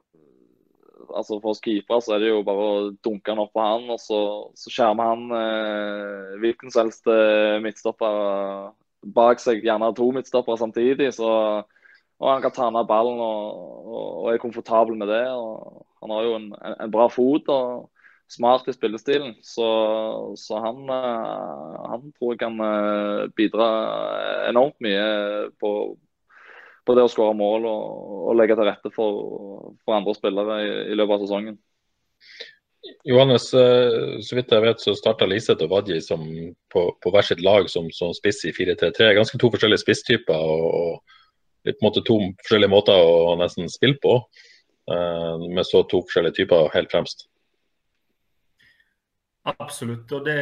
[1.09, 3.87] altså For oss keepere så er det jo bare å dunke han opp på han,
[3.89, 4.19] og så,
[4.55, 8.71] så skjermer han eh, hvilken som helst eh, midtstopper
[9.03, 9.63] bak seg.
[9.65, 11.13] Gjerne to midtstoppere samtidig.
[11.17, 11.29] så
[12.19, 15.23] og han kan ta ned ballen og, og, og er komfortabel med det.
[15.31, 17.87] og Han har jo en, en, bra fot og
[18.29, 19.37] smart i spillestilen.
[19.43, 19.69] Så,
[20.35, 23.69] så han, eh, han tror jeg kan eh, bidra
[24.49, 25.07] enormt mye
[25.63, 25.71] på,
[26.83, 27.87] på det å skåre mål og,
[28.27, 31.59] og legge til rette for, for andre spillere i, i løpet av sesongen.
[33.03, 35.99] Johannes, eh, så vidt jeg vet så starta Liseth og Wadji
[36.71, 39.13] på, på hver sitt lag som, som spiss i 4-3-3.
[39.17, 41.17] Ganske to forskjellige spisstyper og, og
[41.67, 44.21] på en måte to forskjellige måter å nesten spille på.
[44.89, 47.27] eh, med så to forskjellige typer helt fremst.
[49.49, 50.39] Absolutt, og det,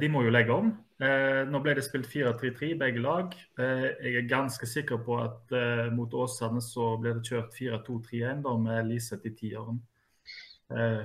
[0.00, 0.70] de må jo legge om.
[1.02, 3.34] Eh, nå ble det spilt 4-3-3 begge lag.
[3.60, 8.42] Eh, jeg er ganske sikker på at eh, mot Åsane så ble det kjørt 4-2-3-1
[8.64, 9.78] med Liseth i tieren.
[10.74, 11.04] Eh,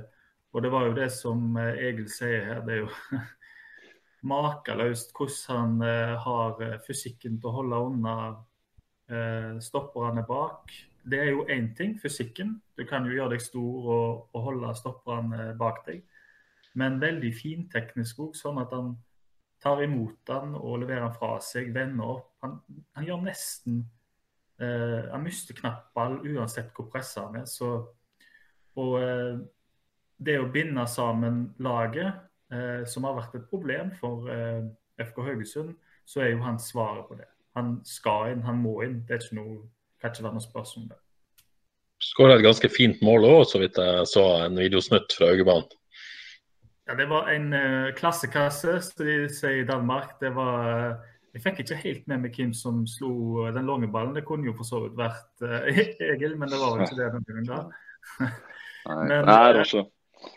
[0.53, 3.19] og det var jo det som eh, Egil sier her, det er jo
[4.33, 8.17] makeløst hvordan han eh, har eh, fysikken til å holde unna
[9.61, 10.71] stopperne bak.
[11.03, 12.53] Det er jo én ting, fysikken.
[12.79, 15.99] Du kan jo gjøre deg stor og, og holde stopperne bak deg.
[16.79, 18.93] Men veldig finteknisk òg, sånn at han
[19.63, 22.31] tar imot den og leverer den fra seg, vender opp.
[22.43, 22.57] Han,
[22.97, 23.83] han gjør nesten
[24.59, 27.45] eh, Han mister knapp ball uansett hvor pressa han er.
[27.49, 27.69] Så,
[28.79, 29.37] og eh,
[30.17, 32.19] det å binde sammen laget,
[32.53, 34.63] eh, som har vært et problem for eh,
[35.01, 35.73] FK Haugesund,
[36.05, 37.29] så er jo han svaret på det.
[37.57, 39.01] Han skal inn, han må inn.
[39.07, 39.61] Det er ikke noe,
[40.01, 40.99] kan ikke være noe spørsmål om det.
[42.03, 45.69] Skåra et ganske fint mål òg, så vidt jeg så en videosnutt fra Haugebanen.
[46.87, 50.17] Ja, Det var en uh, klassekasse, som de sier i Danmark.
[50.19, 53.13] Det var, uh, jeg fikk ikke helt med meg hvem som slo
[53.45, 54.15] uh, den lange ballen.
[54.17, 55.69] Det kunne jo for så vidt vært uh,
[56.11, 57.61] Egil, men det var jo ikke det den gangen da.
[58.83, 59.85] Nei, Men, Nei det er ikke.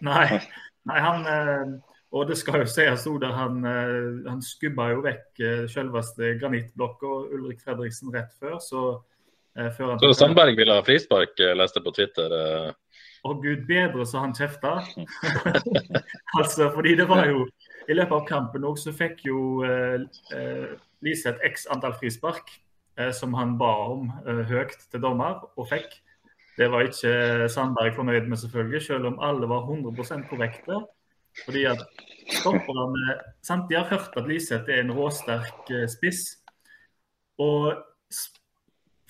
[0.06, 0.40] Nei,
[0.88, 1.74] nei han uh,
[2.16, 7.12] Og det skal jo sies òg, han, uh, han skubba jo vekk uh, selveste granittblokka
[7.36, 8.58] Ulrik Fredriksen rett før.
[8.62, 8.86] Så
[9.56, 12.32] Eh, før han Så Sandberg ville ha frispark, eh, leste på Twitter.
[13.26, 14.76] Å gud bedre så han kjefta.
[16.40, 17.46] altså, fordi det var jo
[17.88, 20.02] I løpet av kampen òg så fikk jo eh,
[20.34, 20.74] eh,
[21.06, 22.50] Liseth x antall frispark
[22.98, 25.94] eh, som han ba om eh, høyt til dommer, og fikk.
[26.56, 30.80] Det var ikke Sandberg fornøyd med, selvfølgelig, selv om alle var 100% korrekte.
[31.44, 31.82] Fordi at
[32.38, 36.38] stopperne sant, De har hørt at Liseth er en råsterk eh, spiss.
[37.38, 37.74] Og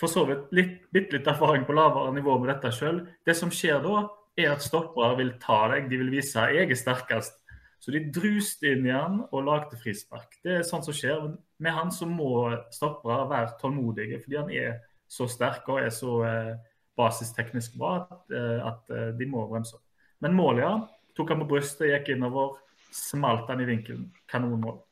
[0.01, 3.05] for så vidt litt, bitte litt erfaring på lavere nivå med dette sjøl.
[3.24, 6.78] Det som skjer da, er at stoppere vil ta deg, de vil vise jeg er
[6.78, 7.38] sterkest.
[7.80, 10.38] Så de druste inn i han og lagde frispark.
[10.44, 11.28] Det er sånt som skjer.
[11.62, 16.16] Med han så må stoppere være tålmodige, fordi han er så sterk og er så
[16.26, 16.57] eh,
[16.99, 19.76] basisteknisk bra at, eh, at eh, de må bremse.
[20.24, 20.74] Men målet, ja.
[21.16, 22.59] Tok han på brystet, gikk innover,
[22.92, 24.11] smalt han i vinkelen.
[24.32, 24.82] Kanonmål.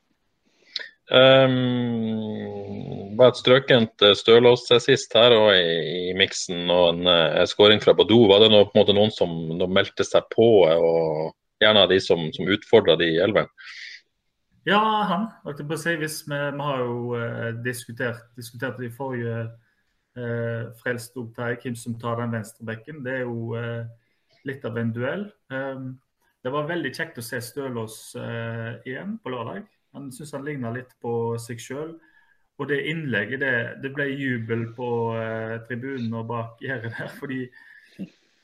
[1.12, 1.52] Um,
[3.18, 7.82] var et strøkent eh, Stølås sist her og i, i miksen og en en skåring
[7.84, 8.24] fra Badou.
[8.30, 12.00] Var det noe, på en måte noen som de meldte seg på, og gjerne de
[12.00, 13.52] som, som utfordra de i elveren?
[14.64, 15.28] Ja, han.
[15.44, 19.50] hvis vi, vi har jo eh, diskutert, diskutert det i forrige
[20.18, 23.02] eh, frelst opptak, hvem som tar den venstrebekken.
[23.04, 23.84] Det er jo eh,
[24.48, 25.28] litt av en duell.
[25.52, 25.84] Eh,
[26.44, 29.64] det var veldig kjekt å se Stølås eh, igjen på lørdag.
[29.94, 31.94] Han syns han ligna litt på seg sjøl.
[32.60, 34.88] Og det innlegget, det, det ble jubel på
[35.18, 37.14] eh, tribunen og bak gjerdet der.
[37.18, 37.40] Fordi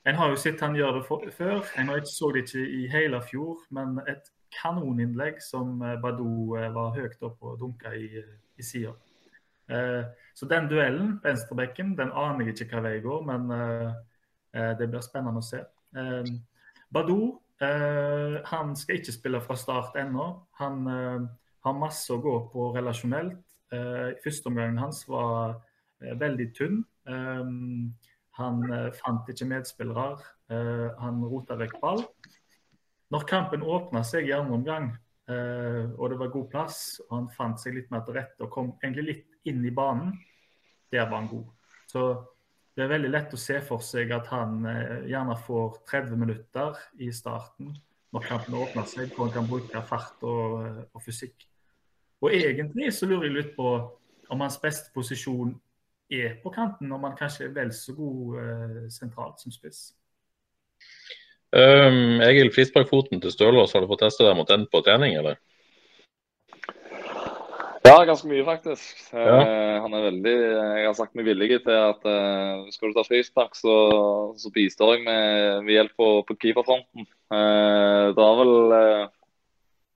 [0.09, 1.63] en har jo sett han gjøre det for, før.
[1.79, 7.23] En så det ikke i hele fjor, men et kanoninnlegg som eh, Badou var høyt
[7.27, 8.25] opp og dunka i,
[8.59, 8.97] i sida.
[9.71, 10.03] Eh,
[10.35, 15.05] så den duellen, venstrebekken, den aner jeg ikke hva vei går, men eh, det blir
[15.05, 15.63] spennende å se.
[15.97, 16.27] Uh,
[16.91, 20.27] Badou uh, han skal ikke spille fra start ennå.
[20.63, 23.43] Han har masse å gå på relasjonelt.
[23.75, 25.61] Uh, Førsteomgangen hans var
[26.01, 26.79] veldig tynn.
[28.41, 28.63] Han
[28.97, 30.15] fant ikke medspillere.
[30.97, 32.01] Han rota vekk ball.
[33.13, 34.87] Når kampen åpna seg i andre omgang,
[35.29, 38.73] og det var god plass, og han fant seg litt mer til rette og kom
[38.81, 40.13] egentlig litt inn i banen,
[40.93, 41.47] der var han god.
[41.91, 42.05] Så
[42.77, 46.77] det er veldig lett å se for seg at han eh, gjerne får 30 minutter
[47.03, 47.75] i starten
[48.11, 51.47] når kampen åpner seg, hvor han kan bruke fart og, eh, og fysikk.
[52.21, 53.73] Og egentlig så lurer jeg litt på
[54.31, 55.55] om hans beste posisjon
[56.11, 59.91] er på kanten, om han kanskje er vel så god eh, sentralt som spiss.
[61.51, 65.41] Um, Egil, frisparkfoten til Stølås, har du fått testa deg mot den på trening, eller?
[67.87, 68.99] Ja, ganske mye, faktisk.
[69.15, 69.81] Eh, Ja.
[69.81, 73.57] han er veldig Jeg har sagt meg villig til at uh, skal du ta frispark,
[73.57, 73.75] så,
[74.37, 77.09] så bistår jeg med, med hjelp på, på keeperfronten.
[77.33, 79.09] Uh, det var vel uh,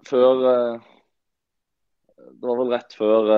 [0.09, 0.43] før
[2.25, 3.31] Det var vel rett før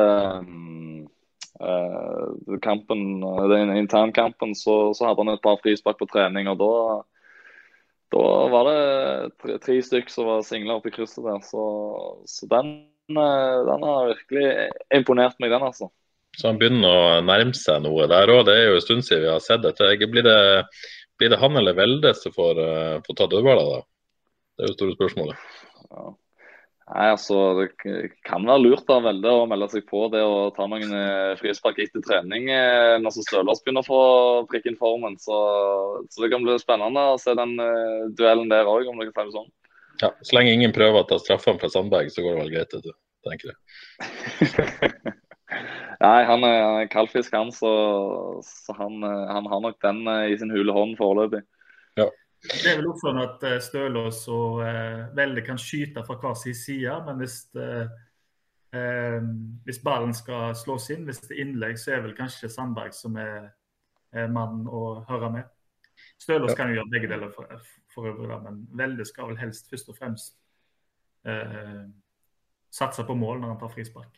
[2.62, 3.20] kampen,
[3.50, 6.48] den internkampen, så, så hadde han et par frispark på trening.
[6.52, 6.72] og da
[8.12, 11.40] da var det tre, tre stykker som var singla oppe i krysset der.
[11.42, 11.62] Så,
[12.30, 12.68] så den,
[13.14, 14.46] den har virkelig
[14.94, 15.90] imponert meg, den altså.
[16.36, 18.44] Så han begynner å nærme seg noe der òg.
[18.48, 19.88] Det er jo en stund siden vi har sett dette.
[20.12, 20.38] Blir det,
[21.16, 23.80] blir det han eller Velde som får, uh, får ta dødballer, da?
[24.56, 25.48] Det er jo store spørsmålet.
[25.88, 26.10] Ja.
[26.86, 30.68] Nei, altså, Det kan være lurt av Velde å melde seg på det å ta
[30.70, 34.02] noen eh, frispark etter trening eh, når så Stølås begynner å få
[34.52, 35.16] prikken formen.
[35.18, 35.38] Så,
[36.12, 39.26] så det kan bli spennende å se den eh, duellen der òg, om det kan
[39.26, 39.50] si det sånn.
[40.02, 42.74] Ja, Så lenge ingen prøver å ta straffene fra Sandberg, så går det vel greit,
[42.76, 42.92] vet du,
[43.26, 43.56] tenker jeg.
[46.02, 47.70] Nei, han er kaldfisk, han, så,
[48.44, 51.44] så han, eh, han har nok den eh, i sin hule hånd foreløpig.
[52.46, 56.36] Det er vel også sånn at eh, Stølås og eh, Velde kan skyte fra hver
[56.38, 57.88] sin side, men hvis, eh,
[58.76, 59.18] eh,
[59.66, 63.16] hvis ballen skal slås inn, hvis det er innlegg, så er vel kanskje Sandberg som
[63.22, 63.48] er,
[64.14, 65.50] er mannen å høre med.
[66.20, 66.58] Stølås Ja.
[66.60, 67.48] kan jo gjøre begge deler for,
[67.96, 70.36] for øvrig, da, men Velde skal vel helst først og fremst
[71.26, 71.82] eh,
[72.72, 74.14] satse på mål når han tar frispark.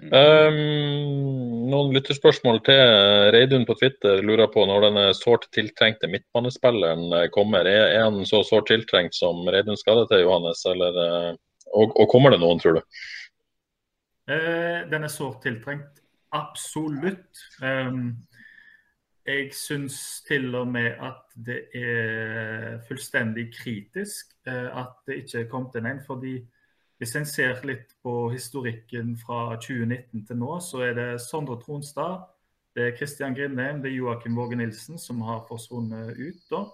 [0.00, 2.78] Um, noen lytterspørsmål til
[3.34, 7.68] Reidun på Twitter lurer på når denne sårt tiltrengte midtbanespilleren eh, kommer.
[7.68, 10.64] Er, er han så sårt tiltrengt som Reidun skal det til, Johannes?
[10.72, 11.30] Eller, eh,
[11.76, 13.04] og, og kommer det noen, tror du?
[14.32, 16.00] Eh, den er sårt tiltrengt.
[16.32, 17.44] Absolutt.
[17.60, 18.14] Um,
[19.30, 25.52] jeg syns til og med at det er fullstendig kritisk eh, at det ikke er
[25.52, 26.02] kommet inn en.
[26.06, 26.40] fordi
[27.00, 32.26] hvis en ser litt på historikken fra 2019 til nå, så er det Sondre Tronstad,
[32.76, 36.42] det er Kristian Grindheim, det er Joakim Våge Nilsen som har forsvunnet ut.
[36.50, 36.66] da.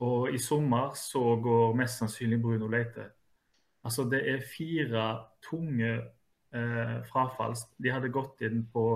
[0.00, 3.10] Og i sommer så går mest sannsynlig Bruno Leite.
[3.84, 5.04] Altså det er fire
[5.50, 5.92] tunge
[6.54, 7.54] eh, frafall.
[7.78, 8.86] De hadde gått inn på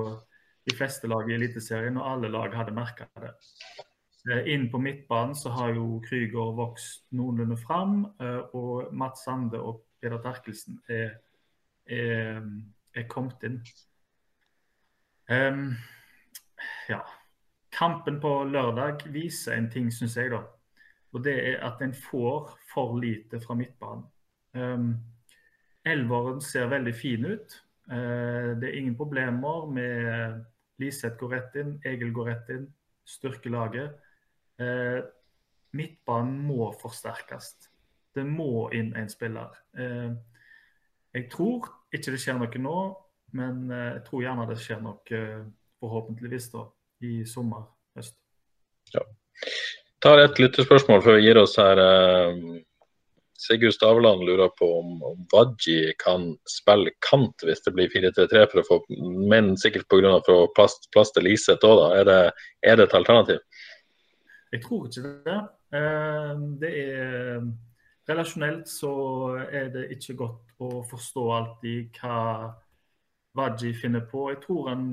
[0.71, 3.35] de fleste lag i Eliteserien, og alle lag hadde merka det.
[4.29, 9.61] Eh, inn på midtbanen så har jo Krüger vokst noenlunde fram, eh, og Mats Sande
[9.61, 11.15] og Peder Terkelsen er,
[11.89, 12.43] er,
[12.95, 13.61] er kommet inn.
[15.31, 15.77] Um,
[16.89, 17.01] ja.
[17.73, 20.43] Kampen på lørdag viser en ting, syns jeg, da.
[21.15, 24.05] Og det er at en får for lite fra midtbanen.
[24.53, 24.95] Um,
[25.87, 27.57] Elveren ser veldig fin ut.
[27.91, 30.45] Uh, det er ingen problemer med
[30.81, 32.67] Liseth går rett inn, Egil går rett inn,
[33.09, 33.99] styrker laget.
[34.61, 35.01] Eh,
[35.77, 37.53] midtbanen må forsterkes.
[38.15, 39.55] Det må inn en spiller.
[39.79, 40.11] Eh,
[41.15, 42.79] jeg tror ikke det skjer noe nå,
[43.37, 45.21] men jeg tror gjerne det skjer noe
[45.81, 46.65] forhåpentligvis da,
[47.07, 47.67] i sommer,
[47.99, 48.17] høst.
[48.95, 49.03] Ja.
[50.03, 51.81] Tar et lyttespørsmål før vi gir oss her.
[53.41, 58.61] Sigurd Stavland lurer på om, om Wadji kan spille kant hvis det blir 4-3-3, for
[58.61, 58.79] å få,
[59.33, 60.19] men sikkert pga.
[60.57, 61.87] plass, plass til Liseth òg, da.
[61.97, 62.21] Er det,
[62.61, 63.41] er det, et alternativ?
[64.53, 65.41] Jeg tror ikke det.
[65.79, 67.51] Eh, det er
[68.11, 68.93] Relasjonelt så
[69.47, 72.51] er det ikke godt å forstå alltid hva
[73.39, 74.27] Wadji finner på.
[74.33, 74.87] Jeg tror han,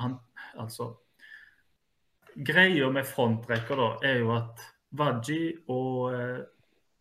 [0.00, 0.18] han
[0.56, 0.88] Altså
[2.32, 4.62] Greia med frontrekker da, er jo at
[4.96, 6.40] Wadji og eh,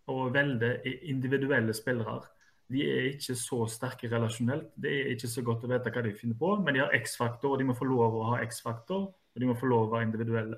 [0.09, 0.71] og veldig
[1.11, 2.21] individuelle spillere.
[2.71, 4.71] De er ikke så sterke relasjonelt.
[4.79, 7.53] Det er ikke så godt å vite hva de finner på, men de har X-faktor,
[7.53, 9.09] og de må få lov å ha X-faktor.
[9.11, 10.57] Og de må få lov å være individuelle.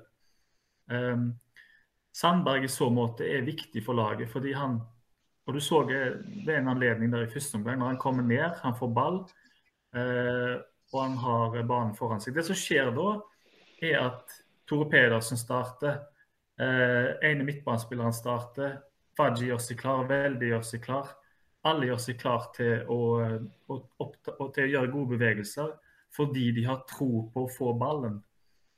[0.90, 1.28] Um,
[2.14, 4.80] Sandberg i så måte er viktig for laget, fordi han
[5.44, 8.54] og du så Det er en anledning der i første omgang, når han kommer ned,
[8.62, 9.18] han får ball,
[9.96, 10.56] uh,
[10.92, 12.34] og han har banen foran seg.
[12.34, 13.10] Det som skjer da,
[13.82, 14.32] er at
[14.66, 16.00] Tore Pedersen starter.
[16.56, 18.78] Uh, ene midtbanespilleren starter.
[19.16, 21.12] Faji gjør seg klar, Veldig gjør seg klar.
[21.64, 23.00] Alle gjør seg klar til å,
[23.72, 25.72] å, oppta, til å gjøre gode bevegelser
[26.14, 28.20] fordi de har tro på å få ballen.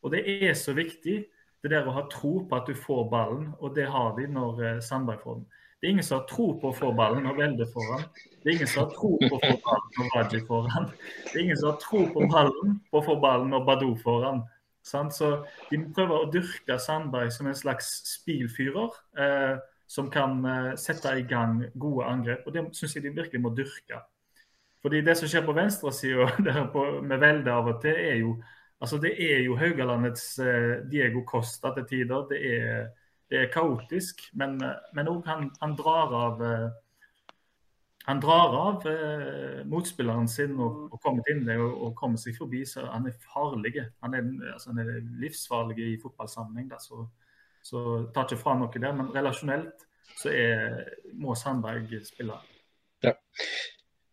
[0.01, 1.17] Og Det er så viktig,
[1.61, 4.63] det der å ha tro på at du får ballen, og det har de når
[4.65, 5.47] eh, Sandberg får den.
[5.77, 8.05] Det er ingen som har tro på å få ballen når Velde får den.
[8.41, 10.87] Det er ingen som har tro på å få ballen når Raji får den.
[11.27, 14.25] Det er ingen som har tro på ballen på å få ballen når Badou får
[14.25, 14.41] den.
[14.87, 15.31] Så
[15.69, 18.97] de prøver å dyrke Sandberg som en slags spilfyrer.
[19.21, 19.55] Eh,
[19.87, 22.47] som kan uh, sette i gang gode angrep.
[22.47, 24.03] og Det syns jeg de virkelig må dyrke.
[24.83, 26.29] Fordi Det som skjer på venstresida
[27.09, 28.37] med Velde av og til, er jo
[28.81, 32.27] altså det er jo Haugalandets uh, Diego Costa til tider.
[32.31, 32.89] Det er,
[33.31, 36.45] det er kaotisk, men òg uh, han, han, drar av
[38.07, 38.85] han drar av
[39.67, 42.63] motspilleren sin og, og kommer til innlegg og, og, kommer seg forbi.
[42.67, 43.75] så Han er farlig.
[44.03, 46.69] Han er, altså, han er livsfarlig i fotballsammenheng.
[46.71, 47.09] Da, så
[47.67, 47.83] så
[48.15, 48.95] tar ikke fra noe der.
[48.97, 49.87] Men relasjonelt
[50.17, 50.85] så er,
[51.19, 52.39] må Sandberg spille.
[53.05, 53.17] Ja.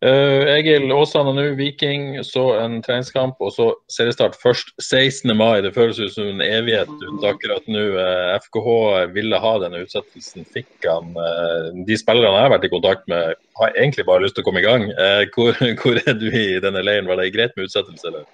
[0.04, 5.32] Uh, Egil Åsane nå, Viking, så en treningskamp og så seriestart først 16.
[5.38, 5.62] mai.
[5.64, 7.86] Det føles ut som en evighet rundt akkurat nå.
[7.94, 8.68] Uh, eh, FKH
[9.14, 11.14] ville ha denne utsettelsen, fikk han.
[11.16, 14.50] Uh, de spillerne jeg har vært i kontakt med, har egentlig bare lyst til å
[14.50, 14.90] komme i gang.
[15.32, 17.08] Hvor, hvor, er du i denne leiren?
[17.08, 18.28] Var det greit med utsettelse, eller?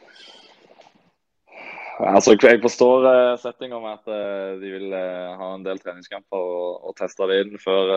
[2.00, 6.40] Altså, jeg forstår uh, settinga med at uh, de vil uh, ha en del treningskamper
[6.40, 7.92] og, og teste det inn før,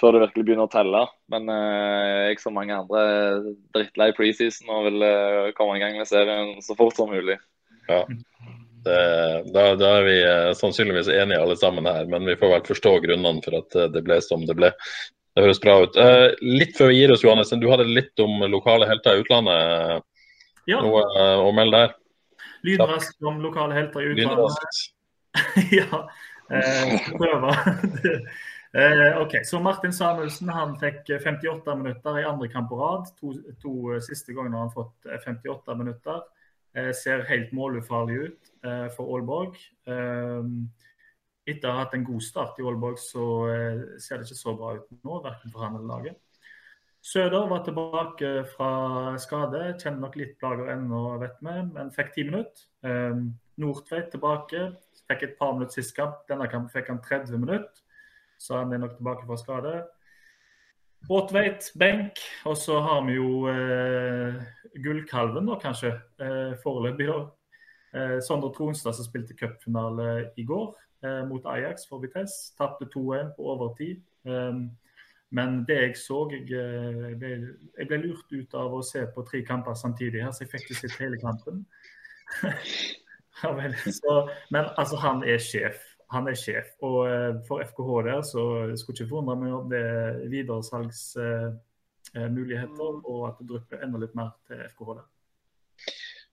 [0.00, 1.02] før, det virkelig begynner å telle.
[1.32, 3.46] Men jeg som mange andre er
[3.76, 5.06] drittlei preseason og vil
[5.58, 7.36] komme i gang med serien så fort som mulig.
[7.90, 8.04] Ja,
[8.86, 8.98] det,
[9.54, 10.18] da, da, er vi
[10.58, 14.18] sannsynligvis enige alle sammen her, men vi får vel forstå grunnene for at det ble
[14.24, 14.72] som det ble.
[15.32, 15.96] Det høres bra ut.
[16.44, 20.06] litt før vi gir oss, Johannes, du hadde litt om lokale helter i utlandet.
[20.70, 20.78] Ja.
[20.84, 21.02] Noe
[21.42, 21.98] å melde der?
[22.66, 24.82] Lynrask som lokale helter i utlandet.
[25.80, 26.02] ja,
[26.50, 27.54] eh, prøve.
[28.82, 33.10] eh, ok, så Martin Samuelsen han fikk 58 minutter i andre kamp på rad.
[33.20, 36.22] To, to siste ganger har han fått 58 minutter.
[36.76, 39.58] Eh, ser helt målufarlig ut eh, for Aalborg.
[39.86, 40.52] Eh,
[41.52, 44.54] etter å ha hatt en god start i Aalborg, så eh, ser det ikke så
[44.56, 46.20] bra ut nå, verken for han eller laget.
[47.02, 49.72] Søder var tilbake fra skade.
[49.74, 52.68] Kjenner nok litt plager ennå, vet vi, men fikk ti minutter.
[52.86, 54.68] Um, Nordtveit tilbake.
[55.10, 56.20] Fikk et par minutter sist kamp.
[56.30, 57.82] Denne kampen fikk han 30 minutter,
[58.38, 59.72] så han er nok tilbake fra skade.
[61.08, 62.22] Båtveit, benk.
[62.46, 64.38] Og så har vi jo uh,
[64.84, 67.10] gullkalven, da, kanskje, uh, foreløpig.
[67.10, 70.70] Uh, Sondre Tronstad som spilte cupfinale i går
[71.26, 72.52] mot Ajax for Vitesse.
[72.54, 74.04] Tapte 2-1 på overtid.
[74.22, 74.68] Um,
[75.32, 77.30] men det jeg så eh, jeg, ble,
[77.78, 80.64] jeg, ble, lurt ut av å se på tre kamper samtidig, her, så jeg fikk
[80.66, 81.56] ikke sett hele kampen.
[83.42, 84.12] ja, vel, så,
[84.52, 85.78] men altså, han er sjef.
[86.12, 86.68] Han er sjef.
[86.84, 88.42] Og uh, for FKH der så
[88.76, 94.16] skulle ikke forundre meg om det er videresalgsmuligheter, uh, og at det drypper enda litt
[94.18, 95.06] mer til FKH der.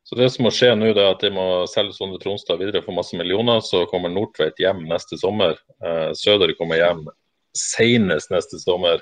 [0.10, 2.97] Så det som må skje nå, er at de må selge Sondre Tronstad videre for
[2.97, 3.62] masse millioner.
[3.62, 5.54] Så kommer Nordtveit hjem neste sommer.
[5.86, 7.06] Eh, Søder kommer hjem
[7.58, 9.02] senest neste sommer.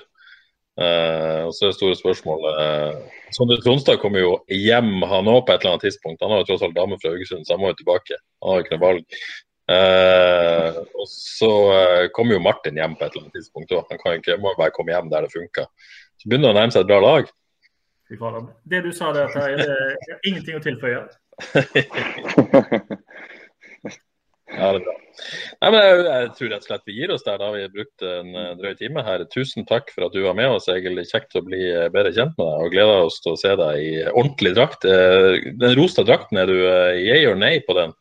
[0.78, 5.40] Eh, og så er det store spørsmålet eh, Sondre Tronstad kommer jo hjem, han òg,
[5.42, 6.22] på et eller annet tidspunkt.
[6.22, 8.20] Han har jo tross alt dame fra Haugesund, så han må jo tilbake.
[8.42, 9.18] Han har jo ikke noe valg.
[9.68, 13.90] Eh, og så eh, kommer jo Martin hjem på et eller annet tidspunkt òg.
[13.90, 15.66] Han kan ikke, må bare komme hjem der det funker.
[16.18, 17.34] Så begynner det å nærme seg et bra lag.
[18.08, 21.02] Det du sa der, Terje, det er ingenting å tilføye.
[24.48, 24.94] ja, det er bra.
[25.58, 27.38] Nei, men jeg, jeg, tror rett og slett vi gir oss der.
[27.40, 29.24] Da har vi brukt en eh, drøy time her.
[29.32, 30.68] Tusen takk for at du var med oss.
[30.72, 31.00] Egil.
[31.08, 32.64] Kjekt å bli eh, bedre kjent med deg.
[32.64, 34.86] og Gleder oss til å se deg i ordentlig drakt.
[34.88, 37.96] Eh, den rosa drakten, er du yay or nay på den?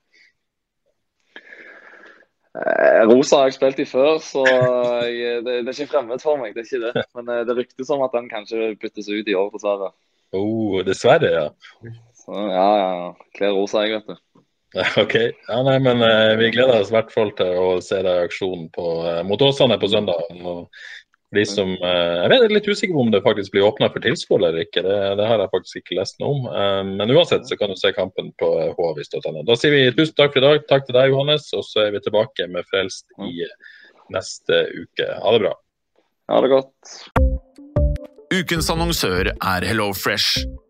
[3.06, 4.42] Rosa har jeg spilt i før, så
[5.06, 6.56] jeg, det, det, er ikke fremmed for meg.
[6.56, 7.04] det er ikke det.
[7.14, 9.92] Men det ryktes om at den kanskje byttes ut i år, dessverre.
[10.34, 11.46] Oh, dessverre, ja.
[12.18, 13.12] Så, ja, ja.
[13.38, 14.27] Kler rosa, jeg, vet du.
[15.04, 15.16] OK.
[15.48, 18.28] Ja, nei, men eh, Vi gleder oss i hvert fall til å se deg i
[18.28, 20.28] aksjon på, eh, mot Åsane på søndag.
[20.44, 20.68] Og
[21.36, 24.48] de som, uh, jeg er litt usikker på om det faktisk blir åpna for tilskuere
[24.48, 24.80] eller ikke.
[24.86, 26.46] Det, det, har jeg faktisk ikke lest noe om.
[26.96, 28.48] men uansett så kan du se kampen på
[28.96, 29.44] hvis.no.
[29.44, 30.64] Da sier vi tusen takk for i dag.
[30.72, 31.50] Takk til deg, Johannes.
[31.52, 33.44] Og så er vi tilbake med Frelst i
[34.16, 35.10] neste uke.
[35.20, 35.52] Ha det bra.
[36.32, 36.96] Ha det godt.
[38.32, 40.48] Ukens annonsør er HelloFresh.